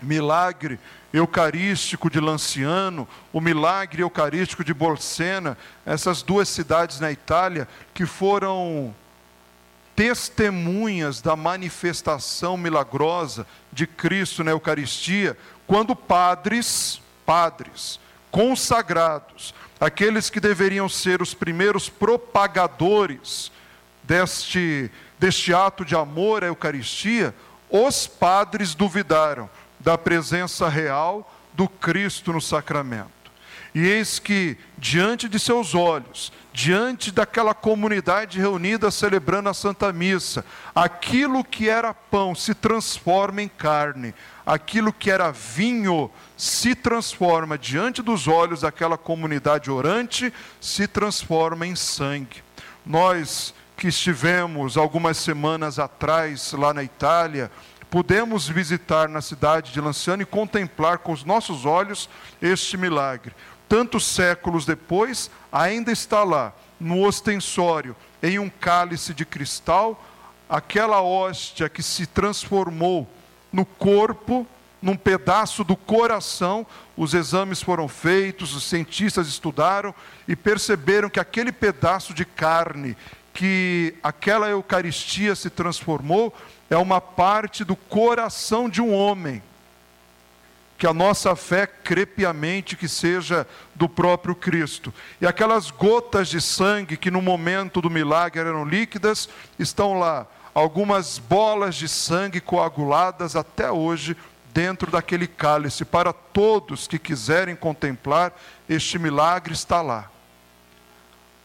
milagre 0.00 0.78
eucarístico 1.12 2.08
de 2.08 2.18
Lanciano, 2.18 3.06
o 3.32 3.40
milagre 3.40 4.02
eucarístico 4.02 4.64
de 4.64 4.72
Bolsena, 4.72 5.58
essas 5.84 6.22
duas 6.22 6.48
cidades 6.48 7.00
na 7.00 7.12
Itália 7.12 7.68
que 7.92 8.06
foram 8.06 8.94
testemunhas 9.94 11.20
da 11.20 11.36
manifestação 11.36 12.56
milagrosa 12.56 13.46
de 13.70 13.86
Cristo 13.86 14.42
na 14.42 14.52
Eucaristia, 14.52 15.36
quando 15.66 15.94
padres, 15.94 17.00
padres 17.26 18.00
consagrados, 18.32 19.54
aqueles 19.78 20.28
que 20.30 20.40
deveriam 20.40 20.88
ser 20.88 21.22
os 21.22 21.34
primeiros 21.34 21.88
propagadores 21.88 23.52
deste, 24.02 24.90
deste 25.18 25.54
ato 25.54 25.84
de 25.84 25.94
amor 25.94 26.42
à 26.42 26.48
Eucaristia, 26.48 27.34
os 27.70 28.06
padres 28.06 28.74
duvidaram 28.74 29.48
da 29.78 29.98
presença 29.98 30.68
real 30.68 31.32
do 31.52 31.68
Cristo 31.68 32.32
no 32.32 32.40
sacramento. 32.40 33.10
E 33.74 33.86
eis 33.86 34.18
que, 34.18 34.56
diante 34.78 35.28
de 35.28 35.38
seus 35.38 35.74
olhos, 35.74 36.32
diante 36.52 37.10
daquela 37.10 37.54
comunidade 37.54 38.38
reunida 38.38 38.90
celebrando 38.90 39.48
a 39.48 39.54
Santa 39.54 39.92
Missa, 39.92 40.44
aquilo 40.74 41.42
que 41.42 41.68
era 41.68 41.94
pão 41.94 42.34
se 42.34 42.54
transforma 42.54 43.40
em 43.40 43.48
carne, 43.48 44.14
aquilo 44.44 44.92
que 44.92 45.10
era 45.10 45.32
vinho 45.32 46.10
se 46.36 46.74
transforma 46.74 47.56
diante 47.56 48.02
dos 48.02 48.28
olhos 48.28 48.60
daquela 48.60 48.98
comunidade 48.98 49.70
orante, 49.70 50.32
se 50.60 50.86
transforma 50.86 51.66
em 51.66 51.74
sangue. 51.74 52.42
Nós 52.84 53.54
que 53.76 53.88
estivemos 53.88 54.76
algumas 54.76 55.16
semanas 55.16 55.78
atrás 55.78 56.52
lá 56.52 56.72
na 56.74 56.84
Itália, 56.84 57.50
pudemos 57.90 58.48
visitar 58.48 59.08
na 59.08 59.20
cidade 59.20 59.72
de 59.72 59.80
Lanciano 59.80 60.22
e 60.22 60.26
contemplar 60.26 60.98
com 60.98 61.12
os 61.12 61.24
nossos 61.24 61.66
olhos 61.66 62.08
este 62.40 62.76
milagre. 62.76 63.34
Tantos 63.72 64.04
séculos 64.04 64.66
depois, 64.66 65.30
ainda 65.50 65.90
está 65.90 66.22
lá, 66.22 66.52
no 66.78 67.06
ostensório, 67.06 67.96
em 68.22 68.38
um 68.38 68.50
cálice 68.50 69.14
de 69.14 69.24
cristal, 69.24 70.04
aquela 70.46 71.00
hóstia 71.00 71.70
que 71.70 71.82
se 71.82 72.04
transformou 72.04 73.08
no 73.50 73.64
corpo, 73.64 74.46
num 74.82 74.94
pedaço 74.94 75.64
do 75.64 75.74
coração. 75.74 76.66
Os 76.94 77.14
exames 77.14 77.62
foram 77.62 77.88
feitos, 77.88 78.54
os 78.54 78.64
cientistas 78.64 79.26
estudaram 79.26 79.94
e 80.28 80.36
perceberam 80.36 81.08
que 81.08 81.18
aquele 81.18 81.50
pedaço 81.50 82.12
de 82.12 82.26
carne 82.26 82.94
que 83.32 83.94
aquela 84.02 84.50
Eucaristia 84.50 85.34
se 85.34 85.48
transformou 85.48 86.30
é 86.68 86.76
uma 86.76 87.00
parte 87.00 87.64
do 87.64 87.74
coração 87.74 88.68
de 88.68 88.82
um 88.82 88.92
homem 88.92 89.42
que 90.82 90.86
a 90.88 90.92
nossa 90.92 91.36
fé 91.36 91.64
crê 91.64 92.04
piamente 92.04 92.76
que 92.76 92.88
seja 92.88 93.46
do 93.72 93.88
próprio 93.88 94.34
Cristo. 94.34 94.92
E 95.20 95.26
aquelas 95.28 95.70
gotas 95.70 96.26
de 96.26 96.40
sangue 96.40 96.96
que 96.96 97.08
no 97.08 97.22
momento 97.22 97.80
do 97.80 97.88
milagre 97.88 98.40
eram 98.40 98.64
líquidas, 98.64 99.28
estão 99.60 99.96
lá. 99.96 100.26
Algumas 100.52 101.20
bolas 101.20 101.76
de 101.76 101.88
sangue 101.88 102.40
coaguladas 102.40 103.36
até 103.36 103.70
hoje 103.70 104.16
dentro 104.52 104.90
daquele 104.90 105.28
cálice. 105.28 105.84
Para 105.84 106.12
todos 106.12 106.88
que 106.88 106.98
quiserem 106.98 107.54
contemplar, 107.54 108.32
este 108.68 108.98
milagre 108.98 109.52
está 109.52 109.80
lá. 109.80 110.10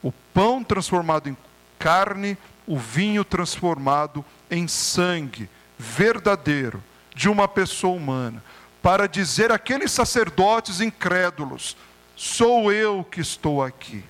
O 0.02 0.12
pão 0.34 0.64
transformado 0.64 1.30
em 1.30 1.38
carne, 1.78 2.40
o 2.66 2.76
vinho 2.76 3.24
transformado 3.24 4.26
em 4.50 4.68
sangue 4.68 5.48
verdadeiro 5.78 6.84
de 7.14 7.30
uma 7.30 7.48
pessoa 7.48 7.96
humana 7.96 8.42
para 8.88 9.06
dizer 9.06 9.52
àqueles 9.52 9.92
sacerdotes 9.92 10.80
incrédulos: 10.80 11.76
sou 12.16 12.72
eu 12.72 13.04
que 13.04 13.20
estou 13.20 13.62
aqui. 13.62 14.02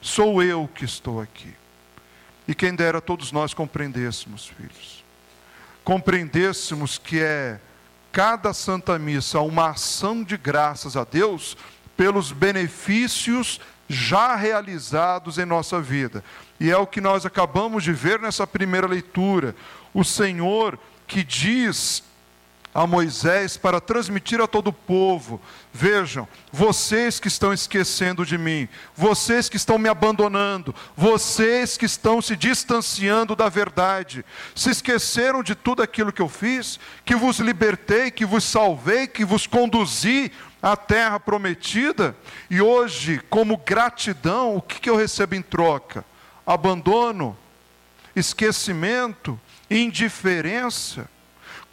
Sou 0.00 0.42
eu 0.42 0.68
que 0.74 0.84
estou 0.84 1.20
aqui. 1.20 1.54
E 2.48 2.56
quem 2.56 2.74
dera 2.74 3.00
todos 3.00 3.30
nós 3.30 3.54
compreendêssemos, 3.54 4.48
filhos, 4.48 5.04
compreendêssemos 5.84 6.98
que 6.98 7.20
é 7.20 7.60
cada 8.10 8.52
Santa 8.52 8.98
Missa 8.98 9.38
uma 9.38 9.68
ação 9.68 10.24
de 10.24 10.36
graças 10.36 10.96
a 10.96 11.04
Deus 11.04 11.56
pelos 11.96 12.32
benefícios 12.32 13.60
já 13.88 14.34
realizados 14.34 15.38
em 15.38 15.44
nossa 15.44 15.80
vida. 15.80 16.24
E 16.58 16.68
é 16.68 16.76
o 16.76 16.84
que 16.84 17.00
nós 17.00 17.24
acabamos 17.24 17.84
de 17.84 17.92
ver 17.92 18.18
nessa 18.18 18.44
primeira 18.44 18.88
leitura. 18.88 19.54
O 19.94 20.02
Senhor 20.02 20.76
que 21.06 21.22
diz 21.22 22.02
a 22.78 22.86
Moisés 22.86 23.56
para 23.56 23.80
transmitir 23.80 24.40
a 24.40 24.46
todo 24.46 24.68
o 24.68 24.72
povo: 24.72 25.40
vejam, 25.72 26.28
vocês 26.52 27.18
que 27.18 27.26
estão 27.26 27.52
esquecendo 27.52 28.24
de 28.24 28.38
mim, 28.38 28.68
vocês 28.94 29.48
que 29.48 29.56
estão 29.56 29.78
me 29.78 29.88
abandonando, 29.88 30.72
vocês 30.96 31.76
que 31.76 31.86
estão 31.86 32.22
se 32.22 32.36
distanciando 32.36 33.34
da 33.34 33.48
verdade, 33.48 34.24
se 34.54 34.70
esqueceram 34.70 35.42
de 35.42 35.56
tudo 35.56 35.82
aquilo 35.82 36.12
que 36.12 36.22
eu 36.22 36.28
fiz, 36.28 36.78
que 37.04 37.16
vos 37.16 37.40
libertei, 37.40 38.12
que 38.12 38.24
vos 38.24 38.44
salvei, 38.44 39.08
que 39.08 39.24
vos 39.24 39.44
conduzi 39.44 40.30
à 40.62 40.76
terra 40.76 41.18
prometida, 41.18 42.16
e 42.48 42.60
hoje, 42.60 43.20
como 43.28 43.56
gratidão, 43.56 44.54
o 44.54 44.62
que, 44.62 44.80
que 44.80 44.88
eu 44.88 44.94
recebo 44.94 45.34
em 45.34 45.42
troca? 45.42 46.04
Abandono, 46.46 47.36
esquecimento, 48.14 49.38
indiferença 49.68 51.10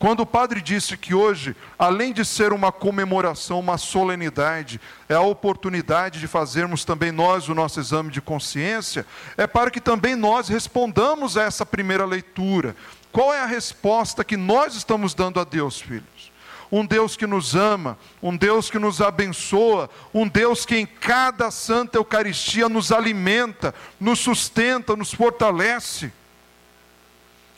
quando 0.05 0.19
o 0.19 0.25
padre 0.27 0.61
disse 0.61 0.95
que 0.95 1.15
hoje, 1.15 1.55
além 1.79 2.13
de 2.13 2.23
ser 2.23 2.53
uma 2.53 2.71
comemoração, 2.71 3.59
uma 3.59 3.75
solenidade, 3.75 4.79
é 5.09 5.15
a 5.15 5.21
oportunidade 5.21 6.19
de 6.19 6.27
fazermos 6.27 6.85
também 6.85 7.11
nós 7.11 7.49
o 7.49 7.55
nosso 7.55 7.79
exame 7.79 8.11
de 8.11 8.21
consciência, 8.21 9.03
é 9.35 9.47
para 9.47 9.71
que 9.71 9.81
também 9.81 10.15
nós 10.15 10.47
respondamos 10.47 11.37
a 11.37 11.41
essa 11.41 11.65
primeira 11.65 12.05
leitura. 12.05 12.75
Qual 13.11 13.33
é 13.33 13.39
a 13.39 13.47
resposta 13.47 14.23
que 14.23 14.37
nós 14.37 14.75
estamos 14.75 15.15
dando 15.15 15.39
a 15.39 15.43
Deus, 15.43 15.81
filhos? 15.81 16.31
Um 16.71 16.85
Deus 16.85 17.17
que 17.17 17.25
nos 17.25 17.55
ama, 17.55 17.97
um 18.21 18.37
Deus 18.37 18.69
que 18.69 18.77
nos 18.77 19.01
abençoa, 19.01 19.89
um 20.13 20.27
Deus 20.27 20.67
que 20.67 20.77
em 20.77 20.85
cada 20.85 21.49
santa 21.49 21.97
Eucaristia 21.97 22.69
nos 22.69 22.91
alimenta, 22.91 23.73
nos 23.99 24.19
sustenta, 24.19 24.95
nos 24.95 25.11
fortalece. 25.11 26.13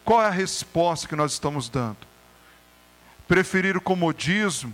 Qual 0.06 0.22
é 0.22 0.27
a 0.27 0.32
resposta 0.32 1.10
que 1.10 1.16
nós 1.18 1.34
estamos 1.34 1.68
dando? 1.68 2.07
Preferir 3.27 3.75
o 3.75 3.81
comodismo 3.81 4.74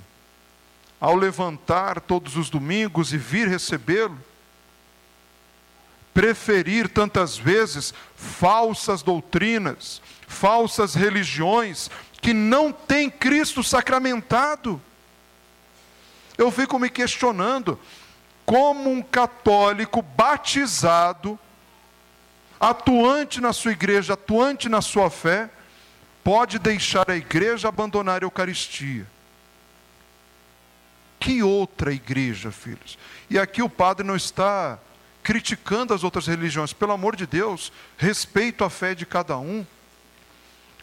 ao 1.00 1.16
levantar 1.16 2.00
todos 2.00 2.38
os 2.38 2.50
domingos 2.50 3.12
e 3.12 3.18
vir 3.18 3.48
recebê-lo? 3.48 4.18
Preferir 6.14 6.88
tantas 6.88 7.38
vezes 7.38 7.94
falsas 8.16 9.02
doutrinas, 9.02 10.02
falsas 10.28 10.94
religiões 10.94 11.90
que 12.22 12.34
não 12.34 12.72
têm 12.72 13.10
Cristo 13.10 13.64
sacramentado? 13.64 14.82
Eu 16.38 16.52
fico 16.52 16.80
me 16.80 16.90
questionando 16.90 17.80
como 18.46 18.92
um 18.92 19.02
católico 19.02 20.02
batizado, 20.02 21.40
atuante 22.60 23.42
na 23.42 23.52
sua 23.52 23.72
igreja, 23.72 24.14
atuante 24.14 24.70
na 24.70 24.82
sua 24.82 25.10
fé, 25.10 25.50
pode 26.24 26.58
deixar 26.58 27.10
a 27.10 27.16
igreja 27.16 27.68
abandonar 27.68 28.22
a 28.22 28.26
Eucaristia. 28.26 29.06
Que 31.20 31.44
outra 31.44 31.94
igreja, 31.94 32.52
filhos? 32.52 32.98
E 33.30 33.38
aqui 33.38 33.62
o 33.62 33.70
padre 33.70 34.06
não 34.06 34.16
está 34.16 34.80
criticando 35.22 35.94
as 35.94 36.04
outras 36.04 36.28
religiões, 36.28 36.74
pelo 36.74 36.92
amor 36.92 37.16
de 37.16 37.26
Deus, 37.26 37.72
respeito 37.98 38.64
a 38.64 38.70
fé 38.70 38.94
de 38.94 39.06
cada 39.06 39.38
um. 39.38 39.66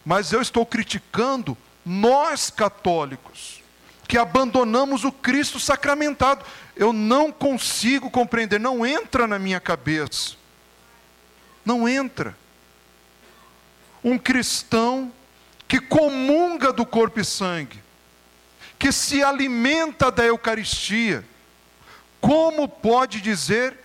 Mas 0.03 0.31
eu 0.33 0.41
estou 0.41 0.65
criticando 0.65 1.55
nós 1.85 2.49
católicos, 2.49 3.61
que 4.07 4.17
abandonamos 4.17 5.03
o 5.03 5.11
Cristo 5.11 5.59
sacramentado. 5.59 6.43
Eu 6.75 6.91
não 6.91 7.31
consigo 7.31 8.09
compreender, 8.09 8.59
não 8.59 8.85
entra 8.85 9.27
na 9.27 9.37
minha 9.37 9.59
cabeça. 9.59 10.35
Não 11.63 11.87
entra. 11.87 12.35
Um 14.03 14.17
cristão 14.17 15.13
que 15.71 15.79
comunga 15.79 16.73
do 16.73 16.85
corpo 16.85 17.21
e 17.21 17.23
sangue, 17.23 17.81
que 18.77 18.91
se 18.91 19.23
alimenta 19.23 20.11
da 20.11 20.25
Eucaristia, 20.25 21.23
como 22.19 22.67
pode 22.67 23.21
dizer 23.21 23.77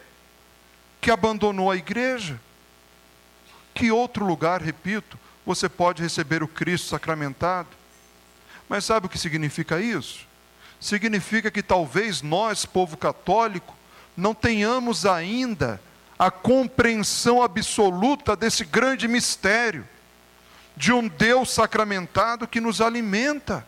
que 1.01 1.13
abandonou 1.13 1.71
a 1.71 1.77
igreja? 1.77 2.41
Que 3.73 3.93
outro 3.93 4.25
lugar, 4.25 4.61
repito, 4.61 5.17
você 5.47 5.69
pode 5.69 6.03
receber 6.03 6.43
o 6.43 6.49
Cristo 6.49 6.89
sacramentado? 6.89 7.69
Mas 8.69 8.85
sabe 8.85 9.07
o 9.07 9.09
que 9.09 9.17
significa 9.17 9.81
isso? 9.81 10.27
Significa 10.81 11.53
que 11.53 11.63
talvez 11.63 12.21
nós, 12.21 12.67
povo 12.67 12.97
católico, 12.97 13.77
não 14.17 14.35
tenhamos 14.35 15.07
ainda 15.07 15.81
a 16.19 16.33
compreensão 16.33 17.41
absoluta 17.41 18.35
desse 18.35 18.65
grande 18.65 19.07
mistério 19.07 19.87
de 20.77 20.93
um 20.93 21.09
Deus 21.09 21.51
sacramentado 21.51 22.47
que 22.47 22.61
nos 22.61 22.81
alimenta, 22.81 23.67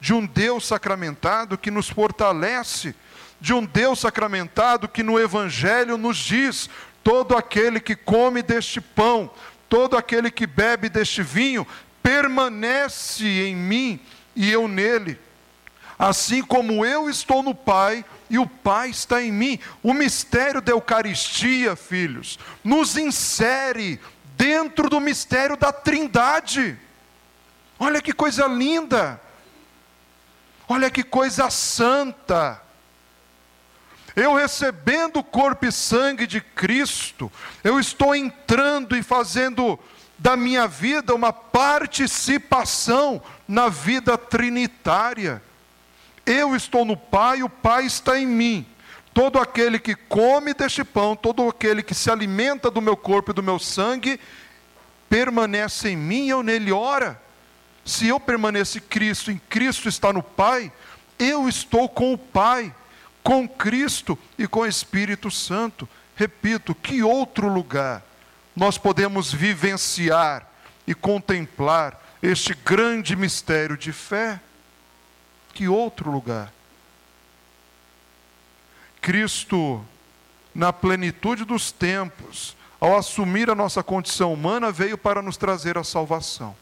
de 0.00 0.14
um 0.14 0.24
Deus 0.24 0.66
sacramentado 0.66 1.58
que 1.58 1.70
nos 1.70 1.88
fortalece, 1.88 2.94
de 3.40 3.52
um 3.52 3.64
Deus 3.64 4.00
sacramentado 4.00 4.88
que 4.88 5.02
no 5.02 5.20
Evangelho 5.20 5.98
nos 5.98 6.16
diz: 6.16 6.70
todo 7.04 7.36
aquele 7.36 7.78
que 7.78 7.94
come 7.94 8.42
deste 8.42 8.80
pão, 8.80 9.30
todo 9.68 9.96
aquele 9.96 10.30
que 10.30 10.46
bebe 10.46 10.88
deste 10.88 11.22
vinho, 11.22 11.66
permanece 12.02 13.26
em 13.26 13.54
mim 13.54 14.00
e 14.34 14.50
eu 14.50 14.66
nele. 14.66 15.18
Assim 15.98 16.42
como 16.42 16.86
eu 16.86 17.10
estou 17.10 17.42
no 17.42 17.54
Pai 17.54 18.04
e 18.30 18.38
o 18.38 18.46
Pai 18.46 18.90
está 18.90 19.20
em 19.20 19.32
mim. 19.32 19.58
O 19.82 19.92
mistério 19.92 20.60
da 20.60 20.70
Eucaristia, 20.70 21.74
filhos, 21.74 22.38
nos 22.62 22.96
insere 22.96 24.00
dentro 24.38 24.88
do 24.88 25.00
mistério 25.00 25.56
da 25.56 25.72
Trindade. 25.72 26.78
Olha 27.76 28.00
que 28.00 28.12
coisa 28.12 28.46
linda. 28.46 29.20
Olha 30.68 30.88
que 30.90 31.02
coisa 31.02 31.50
santa. 31.50 32.62
Eu 34.14 34.34
recebendo 34.34 35.18
o 35.18 35.24
corpo 35.24 35.66
e 35.66 35.72
sangue 35.72 36.26
de 36.26 36.40
Cristo, 36.40 37.30
eu 37.62 37.78
estou 37.78 38.14
entrando 38.16 38.96
e 38.96 39.02
fazendo 39.02 39.78
da 40.18 40.36
minha 40.36 40.66
vida 40.66 41.14
uma 41.14 41.32
participação 41.32 43.22
na 43.46 43.68
vida 43.68 44.18
trinitária. 44.18 45.40
Eu 46.26 46.56
estou 46.56 46.84
no 46.84 46.96
Pai, 46.96 47.42
o 47.44 47.48
Pai 47.48 47.86
está 47.86 48.18
em 48.18 48.26
mim. 48.26 48.66
Todo 49.18 49.40
aquele 49.40 49.80
que 49.80 49.96
come 49.96 50.54
deste 50.54 50.84
pão, 50.84 51.16
todo 51.16 51.48
aquele 51.48 51.82
que 51.82 51.92
se 51.92 52.08
alimenta 52.08 52.70
do 52.70 52.80
meu 52.80 52.96
corpo 52.96 53.32
e 53.32 53.34
do 53.34 53.42
meu 53.42 53.58
sangue, 53.58 54.20
permanece 55.10 55.88
em 55.88 55.96
mim 55.96 56.28
eu 56.28 56.40
nele 56.40 56.70
ora. 56.70 57.20
Se 57.84 58.06
eu 58.06 58.20
permaneço 58.20 58.78
em 58.78 58.80
Cristo, 58.80 59.32
em 59.32 59.38
Cristo 59.48 59.88
está 59.88 60.12
no 60.12 60.22
Pai, 60.22 60.70
eu 61.18 61.48
estou 61.48 61.88
com 61.88 62.12
o 62.12 62.16
Pai, 62.16 62.72
com 63.20 63.48
Cristo 63.48 64.16
e 64.38 64.46
com 64.46 64.60
o 64.60 64.66
Espírito 64.66 65.32
Santo. 65.32 65.88
Repito, 66.14 66.72
que 66.72 67.02
outro 67.02 67.48
lugar 67.48 68.04
nós 68.54 68.78
podemos 68.78 69.32
vivenciar 69.32 70.48
e 70.86 70.94
contemplar 70.94 72.00
este 72.22 72.54
grande 72.54 73.16
mistério 73.16 73.76
de 73.76 73.90
fé? 73.90 74.38
Que 75.52 75.66
outro 75.66 76.08
lugar? 76.08 76.52
Cristo, 79.08 79.82
na 80.54 80.70
plenitude 80.70 81.42
dos 81.42 81.72
tempos, 81.72 82.54
ao 82.78 82.94
assumir 82.94 83.48
a 83.48 83.54
nossa 83.54 83.82
condição 83.82 84.34
humana, 84.34 84.70
veio 84.70 84.98
para 84.98 85.22
nos 85.22 85.38
trazer 85.38 85.78
a 85.78 85.82
salvação. 85.82 86.54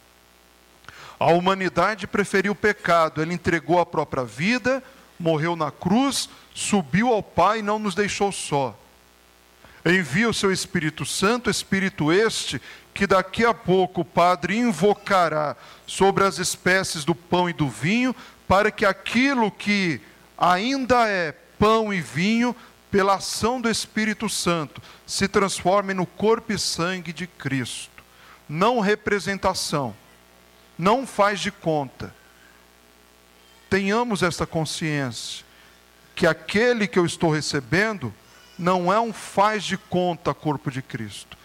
A 1.19 1.27
humanidade 1.33 2.07
preferiu 2.07 2.53
o 2.53 2.55
pecado, 2.55 3.21
ele 3.21 3.35
entregou 3.35 3.81
a 3.81 3.85
própria 3.85 4.23
vida, 4.23 4.81
morreu 5.19 5.57
na 5.57 5.73
cruz, 5.73 6.29
subiu 6.55 7.13
ao 7.13 7.21
Pai 7.21 7.59
e 7.59 7.63
não 7.63 7.81
nos 7.81 7.97
deixou 7.97 8.31
só. 8.31 8.79
Envia 9.85 10.29
o 10.29 10.35
seu 10.35 10.53
Espírito 10.53 11.05
Santo, 11.05 11.51
Espírito 11.51 12.13
este, 12.13 12.63
que 12.95 13.09
daqui 13.09 13.45
a 13.45 13.53
pouco 13.53 14.03
o 14.03 14.05
Padre 14.05 14.57
invocará 14.57 15.57
sobre 15.85 16.23
as 16.23 16.39
espécies 16.39 17.05
do 17.05 17.13
pão 17.13 17.51
e 17.51 17.53
do 17.53 17.69
vinho, 17.69 18.15
para 18.47 18.71
que 18.71 18.87
aquilo 18.87 19.51
que 19.51 20.01
ainda 20.39 21.09
é 21.09 21.35
pão 21.59 21.93
e 21.93 22.01
vinho, 22.01 22.55
pela 22.91 23.15
ação 23.15 23.61
do 23.61 23.69
Espírito 23.69 24.29
Santo, 24.29 24.81
se 25.07 25.29
transforme 25.29 25.93
no 25.93 26.07
corpo 26.07 26.53
e 26.53 26.59
sangue 26.59 27.13
de 27.13 27.27
Cristo. 27.27 28.05
Não 28.49 28.81
representação, 28.81 29.95
não 30.79 31.07
faz 31.07 31.41
de 31.41 31.51
conta. 31.51 32.15
Tenhamos 33.69 34.23
esta 34.23 34.47
consciência 34.47 35.45
que 36.15 36.27
aquele 36.27 36.87
que 36.87 36.99
eu 36.99 37.05
estou 37.05 37.31
recebendo 37.31 38.15
não 38.59 38.93
é 38.93 38.99
um 38.99 39.13
faz 39.13 39.65
de 39.65 39.77
conta 39.77 40.33
corpo 40.33 40.71
de 40.71 40.81
Cristo, 40.81 41.37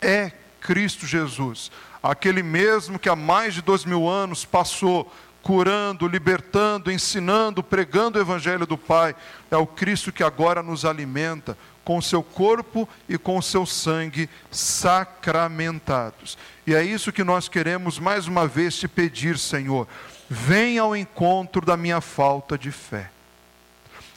é 0.00 0.32
Cristo 0.60 1.06
Jesus, 1.06 1.70
aquele 2.02 2.42
mesmo 2.42 2.98
que 2.98 3.08
há 3.08 3.14
mais 3.14 3.54
de 3.54 3.62
dois 3.62 3.84
mil 3.84 4.08
anos 4.08 4.44
passou 4.44 5.12
curando, 5.46 6.08
libertando, 6.08 6.90
ensinando, 6.90 7.62
pregando 7.62 8.18
o 8.18 8.20
Evangelho 8.20 8.66
do 8.66 8.76
Pai, 8.76 9.14
é 9.48 9.56
o 9.56 9.64
Cristo 9.64 10.10
que 10.10 10.24
agora 10.24 10.60
nos 10.60 10.84
alimenta 10.84 11.56
com 11.84 11.98
o 11.98 12.02
seu 12.02 12.20
corpo 12.20 12.88
e 13.08 13.16
com 13.16 13.38
o 13.38 13.42
seu 13.42 13.64
sangue 13.64 14.28
sacramentados. 14.50 16.36
E 16.66 16.74
é 16.74 16.82
isso 16.82 17.12
que 17.12 17.22
nós 17.22 17.48
queremos 17.48 17.96
mais 18.00 18.26
uma 18.26 18.44
vez 18.48 18.76
te 18.76 18.88
pedir, 18.88 19.38
Senhor. 19.38 19.86
Venha 20.28 20.82
ao 20.82 20.96
encontro 20.96 21.64
da 21.64 21.76
minha 21.76 22.00
falta 22.00 22.58
de 22.58 22.72
fé. 22.72 23.08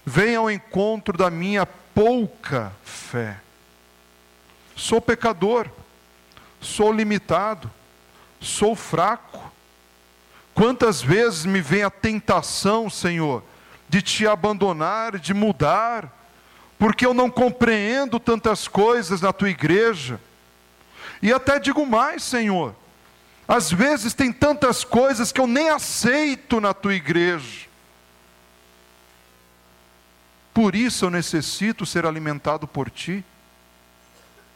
Venha 0.04 0.40
ao 0.40 0.50
encontro 0.50 1.16
da 1.16 1.30
minha 1.30 1.64
pouca 1.64 2.74
fé. 2.84 3.40
Sou 4.76 5.00
pecador, 5.00 5.70
sou 6.60 6.92
limitado, 6.92 7.70
sou 8.42 8.76
fraco. 8.76 9.59
Quantas 10.60 11.02
vezes 11.02 11.46
me 11.46 11.62
vem 11.62 11.84
a 11.84 11.90
tentação, 11.90 12.90
Senhor, 12.90 13.42
de 13.88 14.02
te 14.02 14.28
abandonar, 14.28 15.18
de 15.18 15.34
mudar, 15.34 16.14
porque 16.78 17.06
eu 17.06 17.14
não 17.14 17.30
compreendo 17.30 18.20
tantas 18.20 18.68
coisas 18.68 19.22
na 19.22 19.32
tua 19.32 19.50
igreja. 19.50 20.20
E 21.22 21.32
até 21.32 21.62
digo 21.62 21.86
mais, 21.86 22.24
Senhor, 22.24 22.76
às 23.48 23.72
vezes 23.72 24.14
tem 24.14 24.34
tantas 24.34 24.84
coisas 24.84 25.32
que 25.32 25.40
eu 25.40 25.48
nem 25.48 25.70
aceito 25.70 26.60
na 26.60 26.74
tua 26.74 26.94
igreja. 26.94 27.70
Por 30.54 30.76
isso 30.76 31.06
eu 31.06 31.10
necessito 31.10 31.86
ser 31.86 32.06
alimentado 32.06 32.68
por 32.68 32.90
ti, 32.90 33.24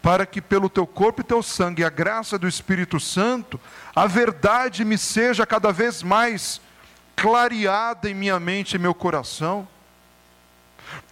para 0.03 0.25
que 0.25 0.41
pelo 0.41 0.69
teu 0.69 0.85
corpo 0.85 1.21
e 1.21 1.23
teu 1.23 1.41
sangue, 1.41 1.81
a 1.81 1.89
graça 1.89 2.37
do 2.37 2.45
Espírito 2.45 2.99
Santo, 2.99 3.57
a 3.95 4.05
verdade 4.05 4.83
me 4.83 4.97
seja 4.97 5.45
cada 5.45 5.71
vez 5.71 6.03
mais 6.03 6.59
clareada 7.15 8.09
em 8.09 8.13
minha 8.13 8.37
mente 8.37 8.73
e 8.73 8.79
meu 8.79 8.93
coração. 8.93 9.65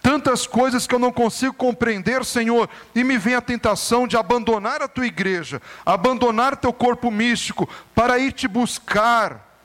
Tantas 0.02 0.46
coisas 0.46 0.86
que 0.86 0.94
eu 0.94 0.98
não 0.98 1.10
consigo 1.10 1.54
compreender, 1.54 2.22
Senhor, 2.22 2.68
e 2.94 3.02
me 3.02 3.16
vem 3.16 3.34
a 3.34 3.40
tentação 3.40 4.06
de 4.06 4.14
abandonar 4.14 4.82
a 4.82 4.88
tua 4.88 5.06
igreja, 5.06 5.62
abandonar 5.86 6.58
teu 6.58 6.72
corpo 6.72 7.10
místico, 7.10 7.66
para 7.94 8.18
ir 8.18 8.32
te 8.32 8.46
buscar 8.46 9.56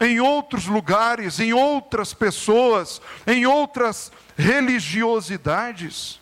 em 0.00 0.20
outros 0.20 0.66
lugares, 0.66 1.40
em 1.40 1.52
outras 1.52 2.14
pessoas, 2.14 3.02
em 3.26 3.44
outras 3.44 4.12
religiosidades. 4.36 6.20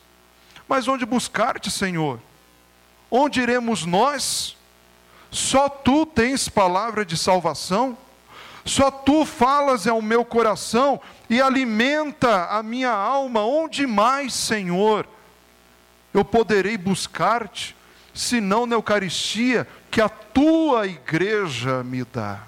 Mas 0.67 0.89
onde 0.89 1.05
buscar-te, 1.05 1.71
Senhor? 1.71 2.19
Onde 3.11 3.41
iremos 3.41 3.85
nós? 3.85 4.57
Só 5.31 5.69
tu 5.69 6.07
tens 6.07 6.49
palavra 6.49 7.05
de 7.05 7.17
salvação, 7.17 7.97
só 8.65 8.91
tu 8.91 9.25
falas 9.25 9.87
ao 9.87 10.03
meu 10.03 10.25
coração 10.25 11.01
e 11.29 11.41
alimenta 11.41 12.47
a 12.47 12.63
minha 12.63 12.91
alma. 12.91 13.45
Onde 13.45 13.87
mais, 13.87 14.35
Senhor, 14.35 15.07
eu 16.13 16.25
poderei 16.25 16.77
buscar-te, 16.77 17.77
senão 18.15 18.67
na 18.67 18.75
Eucaristia 18.75 19.69
que 19.91 20.01
a 20.01 20.09
tua 20.09 20.87
igreja 20.87 21.85
me 21.85 22.03
dá, 22.05 22.43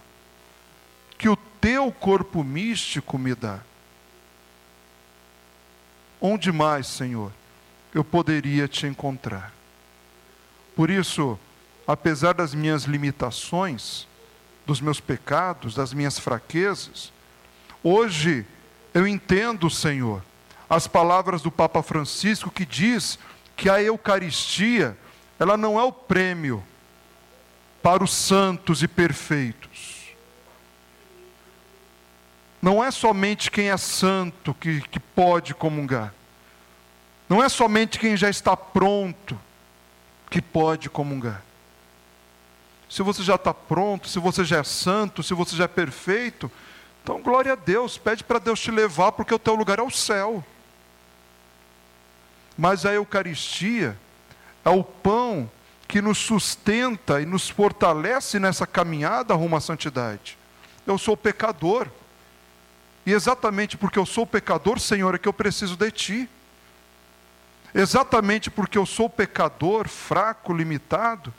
que 1.17 1.29
o 1.29 1.37
teu 1.37 1.93
corpo 1.93 2.43
místico 2.43 3.19
me 3.19 3.35
dá? 3.35 3.61
Onde 6.21 6.51
mais, 6.51 6.87
Senhor, 6.87 7.33
eu 7.95 8.03
poderia 8.03 8.67
te 8.67 8.87
encontrar? 8.87 9.58
Por 10.79 10.91
isso, 10.91 11.37
apesar 11.89 12.35
das 12.35 12.55
minhas 12.55 12.85
limitações, 12.85 14.07
dos 14.65 14.81
meus 14.81 15.01
pecados, 15.01 15.75
das 15.75 15.93
minhas 15.93 16.21
fraquezas, 16.21 17.13
hoje 17.83 18.47
eu 18.95 19.05
entendo, 19.05 19.69
Senhor, 19.69 20.23
as 20.71 20.87
palavras 20.87 21.43
do 21.43 21.51
Papa 21.51 21.83
Francisco 21.83 22.49
que 22.49 22.65
diz 22.65 23.19
que 23.57 23.69
a 23.69 23.83
Eucaristia, 23.83 24.97
ela 25.37 25.57
não 25.57 25.81
é 25.81 25.83
o 25.83 25.91
prêmio 25.91 26.63
para 27.83 28.05
os 28.05 28.15
santos 28.15 28.81
e 28.81 28.87
perfeitos. 28.87 30.15
Não 32.63 32.85
é 32.85 32.93
somente 32.93 33.51
quem 33.51 33.69
é 33.69 33.77
santo 33.77 34.55
que, 34.55 34.81
que 34.83 35.01
pode 35.01 35.55
comungar. 35.55 36.15
Não 37.29 37.43
é 37.43 37.49
somente 37.49 37.99
quem 37.99 38.17
já 38.17 38.31
está 38.31 38.57
pronto 38.57 39.37
que 40.31 40.43
pode 40.43 40.91
comungar. 40.91 41.43
Se 42.89 43.03
você 43.03 43.23
já 43.23 43.35
está 43.35 43.53
pronto, 43.53 44.09
se 44.09 44.19
você 44.19 44.45
já 44.45 44.59
é 44.59 44.65
santo, 44.65 45.23
se 45.23 45.35
você 45.35 45.55
já 45.55 45.65
é 45.65 45.69
perfeito, 45.69 46.51
então 47.03 47.23
glória 47.23 47.53
a 47.53 47.57
Deus, 47.57 47.99
pede 47.99 48.25
para 48.25 48.39
Deus 48.39 48.61
te 48.61 48.71
levar, 48.71 49.13
porque 49.13 49.35
o 49.35 49.39
teu 49.39 49.55
lugar 49.55 49.79
é 49.79 49.83
o 49.83 49.91
céu. 49.91 50.45
Mas 52.57 52.85
a 52.85 52.93
Eucaristia 52.93 53.97
é 54.65 54.71
o 54.71 54.83
pão 54.83 55.51
que 55.87 56.03
nos 56.03 56.19
sustenta 56.19 57.21
e 57.21 57.27
nos 57.27 57.49
fortalece 57.49 58.39
nessa 58.39 58.67
caminhada 58.67 59.35
rumo 59.35 59.57
à 59.57 59.61
santidade. 59.61 60.37
Eu 60.87 60.99
sou 60.99 61.17
pecador. 61.17 61.89
E 63.07 63.13
exatamente 63.13 63.77
porque 63.79 63.99
eu 63.99 64.05
sou 64.05 64.27
pecador, 64.27 64.79
Senhor, 64.79 65.15
é 65.15 65.19
que 65.19 65.29
eu 65.29 65.33
preciso 65.33 65.77
de 65.77 65.91
Ti. 65.91 66.29
Exatamente 67.75 68.51
porque 68.51 68.79
eu 68.79 68.87
sou 68.87 69.11
pecador, 69.11 69.89
fraco, 69.89 70.55
limitado, 70.55 71.33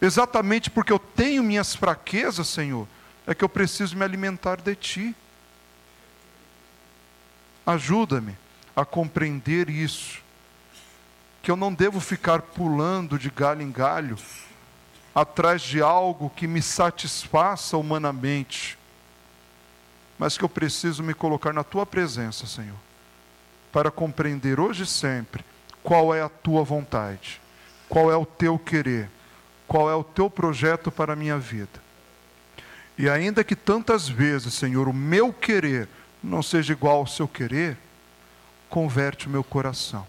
exatamente 0.00 0.70
porque 0.70 0.92
eu 0.92 0.98
tenho 0.98 1.42
minhas 1.42 1.74
fraquezas, 1.74 2.48
Senhor, 2.48 2.86
é 3.26 3.34
que 3.34 3.44
eu 3.44 3.48
preciso 3.48 3.96
me 3.96 4.04
alimentar 4.04 4.60
de 4.60 4.74
Ti. 4.74 5.16
Ajuda-me 7.66 8.36
a 8.74 8.84
compreender 8.84 9.68
isso, 9.68 10.22
que 11.42 11.50
eu 11.50 11.56
não 11.56 11.72
devo 11.72 12.00
ficar 12.00 12.40
pulando 12.42 13.18
de 13.18 13.30
galho 13.30 13.62
em 13.62 13.70
galho, 13.70 14.16
atrás 15.14 15.62
de 15.62 15.82
algo 15.82 16.30
que 16.30 16.46
me 16.46 16.62
satisfaça 16.62 17.76
humanamente, 17.76 18.78
mas 20.18 20.38
que 20.38 20.44
eu 20.44 20.48
preciso 20.48 21.02
me 21.02 21.12
colocar 21.14 21.52
na 21.52 21.62
Tua 21.62 21.84
presença, 21.84 22.46
Senhor, 22.46 22.76
para 23.72 23.90
compreender 23.90 24.58
hoje 24.58 24.84
e 24.84 24.86
sempre 24.86 25.44
qual 25.82 26.14
é 26.14 26.22
a 26.22 26.28
Tua 26.28 26.62
vontade, 26.64 27.40
qual 27.88 28.10
é 28.10 28.16
o 28.16 28.26
Teu 28.26 28.58
querer 28.58 29.10
qual 29.68 29.90
é 29.90 29.94
o 29.94 30.02
teu 30.02 30.30
projeto 30.30 30.90
para 30.90 31.12
a 31.12 31.16
minha 31.16 31.38
vida. 31.38 31.86
E 32.96 33.08
ainda 33.08 33.44
que 33.44 33.54
tantas 33.54 34.08
vezes, 34.08 34.54
Senhor, 34.54 34.88
o 34.88 34.94
meu 34.94 35.32
querer 35.32 35.86
não 36.24 36.42
seja 36.42 36.72
igual 36.72 36.96
ao 36.96 37.06
seu 37.06 37.28
querer, 37.28 37.76
converte 38.70 39.26
o 39.26 39.30
meu 39.30 39.44
coração 39.44 40.06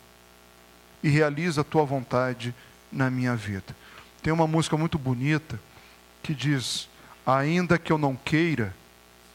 e 1.04 1.10
realiza 1.10 1.62
a 1.62 1.64
tua 1.64 1.84
vontade 1.84 2.56
na 2.92 3.12
minha 3.12 3.36
vida. 3.36 3.76
Tem 4.24 4.34
uma 4.34 4.48
música 4.48 4.78
muito 4.78 4.98
bonita 4.98 5.60
que 6.24 6.34
diz: 6.34 6.90
Ainda 7.26 7.78
que 7.78 7.92
eu 7.92 7.98
não 7.98 8.16
queira, 8.16 8.74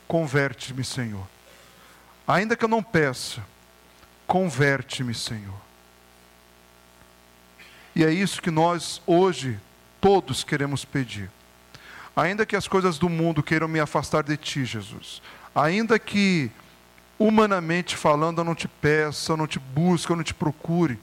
converte-me, 0.08 0.82
Senhor. 0.82 1.26
Ainda 2.26 2.56
que 2.56 2.64
eu 2.64 2.68
não 2.68 2.82
peça, 2.82 3.42
converte-me, 4.34 5.14
Senhor. 5.14 5.54
E 7.94 8.02
é 8.02 8.10
isso 8.10 8.42
que 8.42 8.50
nós 8.50 9.00
hoje 9.06 9.60
todos 10.00 10.42
queremos 10.42 10.84
pedir. 10.84 11.30
Ainda 12.16 12.44
que 12.44 12.56
as 12.56 12.66
coisas 12.66 12.98
do 12.98 13.08
mundo 13.08 13.44
queiram 13.44 13.68
me 13.68 13.78
afastar 13.78 14.24
de 14.24 14.36
ti, 14.36 14.64
Jesus. 14.64 15.22
Ainda 15.54 16.00
que, 16.00 16.50
humanamente 17.16 17.94
falando, 17.96 18.40
eu 18.40 18.44
não 18.44 18.56
te 18.56 18.66
peça, 18.66 19.30
eu 19.30 19.36
não 19.36 19.46
te 19.46 19.60
busque, 19.60 20.10
eu 20.10 20.16
não 20.16 20.24
te 20.24 20.34
procure. 20.34 20.98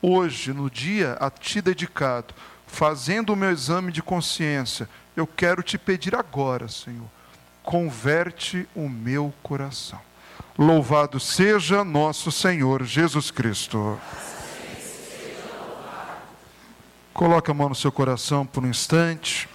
Hoje, 0.00 0.54
no 0.54 0.70
dia 0.70 1.12
a 1.20 1.28
ti 1.28 1.60
dedicado, 1.60 2.32
fazendo 2.66 3.34
o 3.34 3.36
meu 3.36 3.50
exame 3.50 3.92
de 3.92 4.02
consciência, 4.02 4.88
eu 5.14 5.26
quero 5.26 5.62
te 5.62 5.76
pedir 5.76 6.16
agora, 6.16 6.68
Senhor, 6.68 7.10
converte 7.62 8.66
o 8.74 8.88
meu 8.88 9.34
coração. 9.42 10.00
Louvado 10.58 11.20
seja 11.20 11.84
nosso 11.84 12.32
Senhor 12.32 12.84
Jesus 12.84 13.30
Cristo. 13.30 13.98
Coloque 17.12 17.50
a 17.50 17.54
mão 17.54 17.68
no 17.68 17.74
seu 17.74 17.92
coração 17.92 18.46
por 18.46 18.64
um 18.64 18.68
instante. 18.68 19.48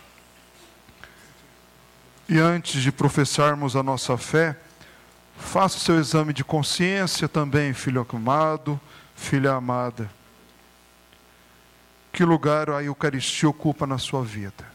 E 2.29 2.39
antes 2.39 2.81
de 2.81 2.91
professarmos 2.91 3.75
a 3.75 3.83
nossa 3.83 4.17
fé, 4.17 4.57
faça 5.37 5.77
o 5.77 5.81
seu 5.81 5.99
exame 5.99 6.33
de 6.33 6.43
consciência 6.43 7.27
também, 7.27 7.73
filho 7.73 8.05
amado, 8.13 8.79
filha 9.15 9.53
amada. 9.53 10.09
Que 12.13 12.23
lugar 12.23 12.69
a 12.69 12.83
Eucaristia 12.83 13.49
ocupa 13.49 13.87
na 13.87 13.97
sua 13.97 14.23
vida? 14.23 14.65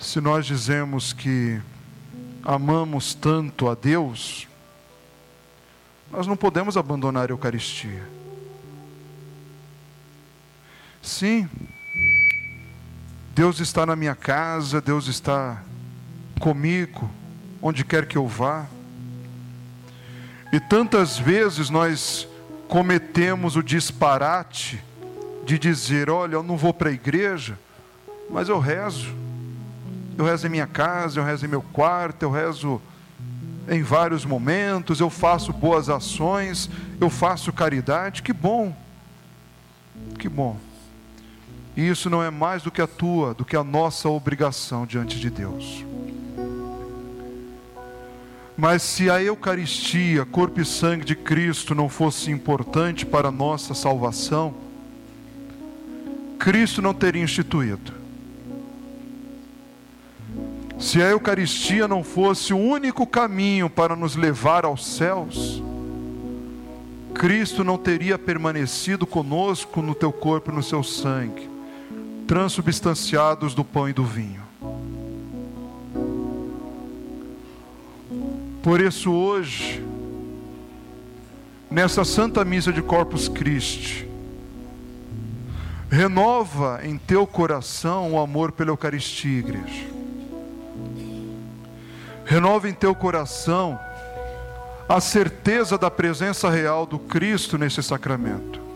Se 0.00 0.18
nós 0.18 0.46
dizemos 0.46 1.12
que 1.12 1.60
amamos 2.42 3.12
tanto 3.12 3.68
a 3.68 3.74
Deus, 3.74 4.48
nós 6.10 6.26
não 6.26 6.38
podemos 6.38 6.78
abandonar 6.78 7.28
a 7.28 7.32
Eucaristia. 7.32 8.08
Sim, 11.02 11.46
Deus 13.34 13.60
está 13.60 13.84
na 13.84 13.94
minha 13.94 14.14
casa, 14.14 14.80
Deus 14.80 15.06
está 15.06 15.62
comigo, 16.40 17.10
onde 17.60 17.84
quer 17.84 18.06
que 18.06 18.16
eu 18.16 18.26
vá. 18.26 18.66
E 20.50 20.58
tantas 20.58 21.18
vezes 21.18 21.68
nós 21.68 22.26
cometemos 22.68 23.54
o 23.54 23.62
disparate 23.62 24.82
de 25.44 25.58
dizer: 25.58 26.08
olha, 26.08 26.36
eu 26.36 26.42
não 26.42 26.56
vou 26.56 26.72
para 26.72 26.88
a 26.88 26.92
igreja, 26.92 27.58
mas 28.30 28.48
eu 28.48 28.58
rezo. 28.58 29.29
Eu 30.16 30.24
rezo 30.24 30.46
em 30.46 30.50
minha 30.50 30.66
casa, 30.66 31.20
eu 31.20 31.24
rezo 31.24 31.46
em 31.46 31.48
meu 31.48 31.62
quarto, 31.62 32.22
eu 32.22 32.30
rezo 32.30 32.80
em 33.68 33.82
vários 33.82 34.24
momentos, 34.24 35.00
eu 35.00 35.08
faço 35.08 35.52
boas 35.52 35.88
ações, 35.88 36.68
eu 37.00 37.08
faço 37.08 37.52
caridade. 37.52 38.22
Que 38.22 38.32
bom, 38.32 38.74
que 40.18 40.28
bom. 40.28 40.56
E 41.76 41.88
isso 41.88 42.10
não 42.10 42.22
é 42.22 42.30
mais 42.30 42.62
do 42.62 42.70
que 42.70 42.82
a 42.82 42.86
tua, 42.86 43.32
do 43.32 43.44
que 43.44 43.56
a 43.56 43.64
nossa 43.64 44.08
obrigação 44.08 44.84
diante 44.84 45.18
de 45.18 45.30
Deus. 45.30 45.84
Mas 48.56 48.82
se 48.82 49.08
a 49.08 49.22
Eucaristia, 49.22 50.26
corpo 50.26 50.60
e 50.60 50.66
sangue 50.66 51.04
de 51.04 51.16
Cristo, 51.16 51.74
não 51.74 51.88
fosse 51.88 52.30
importante 52.30 53.06
para 53.06 53.28
a 53.28 53.32
nossa 53.32 53.72
salvação, 53.72 54.54
Cristo 56.38 56.82
não 56.82 56.92
teria 56.92 57.22
instituído. 57.22 57.99
Se 60.80 61.02
a 61.02 61.10
Eucaristia 61.10 61.86
não 61.86 62.02
fosse 62.02 62.54
o 62.54 62.58
único 62.58 63.06
caminho 63.06 63.68
para 63.68 63.94
nos 63.94 64.16
levar 64.16 64.64
aos 64.64 64.86
céus, 64.86 65.62
Cristo 67.14 67.62
não 67.62 67.76
teria 67.76 68.18
permanecido 68.18 69.06
conosco 69.06 69.82
no 69.82 69.94
teu 69.94 70.10
corpo 70.10 70.50
e 70.50 70.54
no 70.54 70.62
seu 70.62 70.82
sangue 70.82 71.50
transubstanciados 72.30 73.54
do 73.54 73.64
pão 73.64 73.88
e 73.88 73.92
do 73.92 74.04
vinho. 74.04 74.40
Por 78.62 78.80
isso, 78.80 79.10
hoje, 79.10 79.84
nessa 81.68 82.04
Santa 82.04 82.44
Missa 82.44 82.72
de 82.72 82.80
Corpus 82.80 83.26
Christi, 83.26 84.08
renova 85.90 86.80
em 86.84 86.96
teu 86.96 87.26
coração 87.26 88.12
o 88.12 88.20
amor 88.20 88.52
pela 88.52 88.70
Eucaristia, 88.70 89.40
igreja. 89.40 89.99
Renova 92.30 92.68
em 92.68 92.72
teu 92.72 92.94
coração 92.94 93.78
a 94.88 95.00
certeza 95.00 95.76
da 95.76 95.90
presença 95.90 96.48
real 96.48 96.86
do 96.86 96.98
Cristo 96.98 97.58
nesse 97.58 97.82
sacramento. 97.82 98.70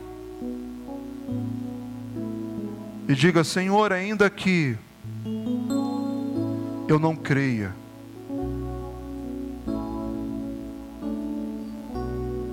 e 3.09 3.15
diga: 3.15 3.45
Senhor, 3.45 3.93
ainda 3.93 4.29
que 4.31 4.77
eu 6.89 6.99
não 6.99 7.15
creia, 7.15 7.75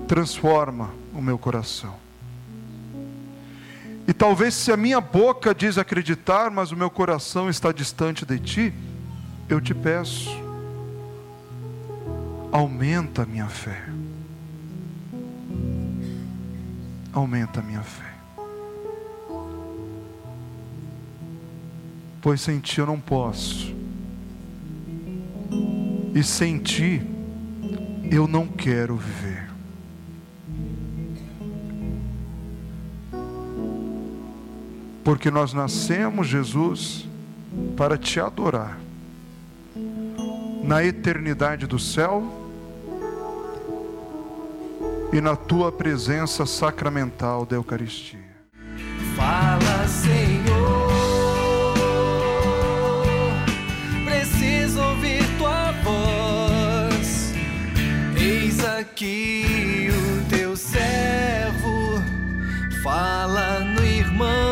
transforma 0.06 0.90
o 1.14 1.20
meu 1.20 1.38
coração. 1.38 1.94
E 4.06 4.12
talvez 4.12 4.54
se 4.54 4.72
a 4.72 4.76
minha 4.76 5.00
boca 5.00 5.54
diz 5.54 5.78
acreditar, 5.78 6.50
mas 6.50 6.72
o 6.72 6.76
meu 6.76 6.90
coração 6.90 7.48
está 7.48 7.70
distante 7.70 8.26
de 8.26 8.38
ti, 8.38 8.74
eu 9.48 9.60
te 9.60 9.72
peço, 9.72 10.30
aumenta 12.52 13.22
a 13.22 13.26
minha 13.26 13.48
fé. 13.48 13.82
Aumenta 17.12 17.58
a 17.58 17.62
minha 17.62 17.82
fé. 17.82 18.12
pois 22.22 22.40
sem 22.40 22.60
ti 22.60 22.78
eu 22.78 22.86
não 22.86 23.00
posso. 23.00 23.74
E 26.14 26.22
sem 26.22 26.58
ti 26.58 27.02
eu 28.10 28.28
não 28.28 28.46
quero 28.46 28.96
viver. 28.96 29.50
Porque 35.02 35.32
nós 35.32 35.52
nascemos, 35.52 36.28
Jesus, 36.28 37.08
para 37.76 37.98
te 37.98 38.20
adorar. 38.20 38.78
Na 40.62 40.84
eternidade 40.84 41.66
do 41.66 41.78
céu 41.78 42.41
e 45.12 45.20
na 45.20 45.36
tua 45.36 45.70
presença 45.70 46.46
sacramental 46.46 47.44
da 47.44 47.56
Eucaristia. 47.56 48.20
Fala, 49.16 49.86
Senhor. 49.86 50.92
aqui 59.02 59.88
o 59.90 60.28
teu 60.28 60.56
servo 60.56 62.02
fala 62.82 63.60
no 63.60 63.84
irmão, 63.84 64.51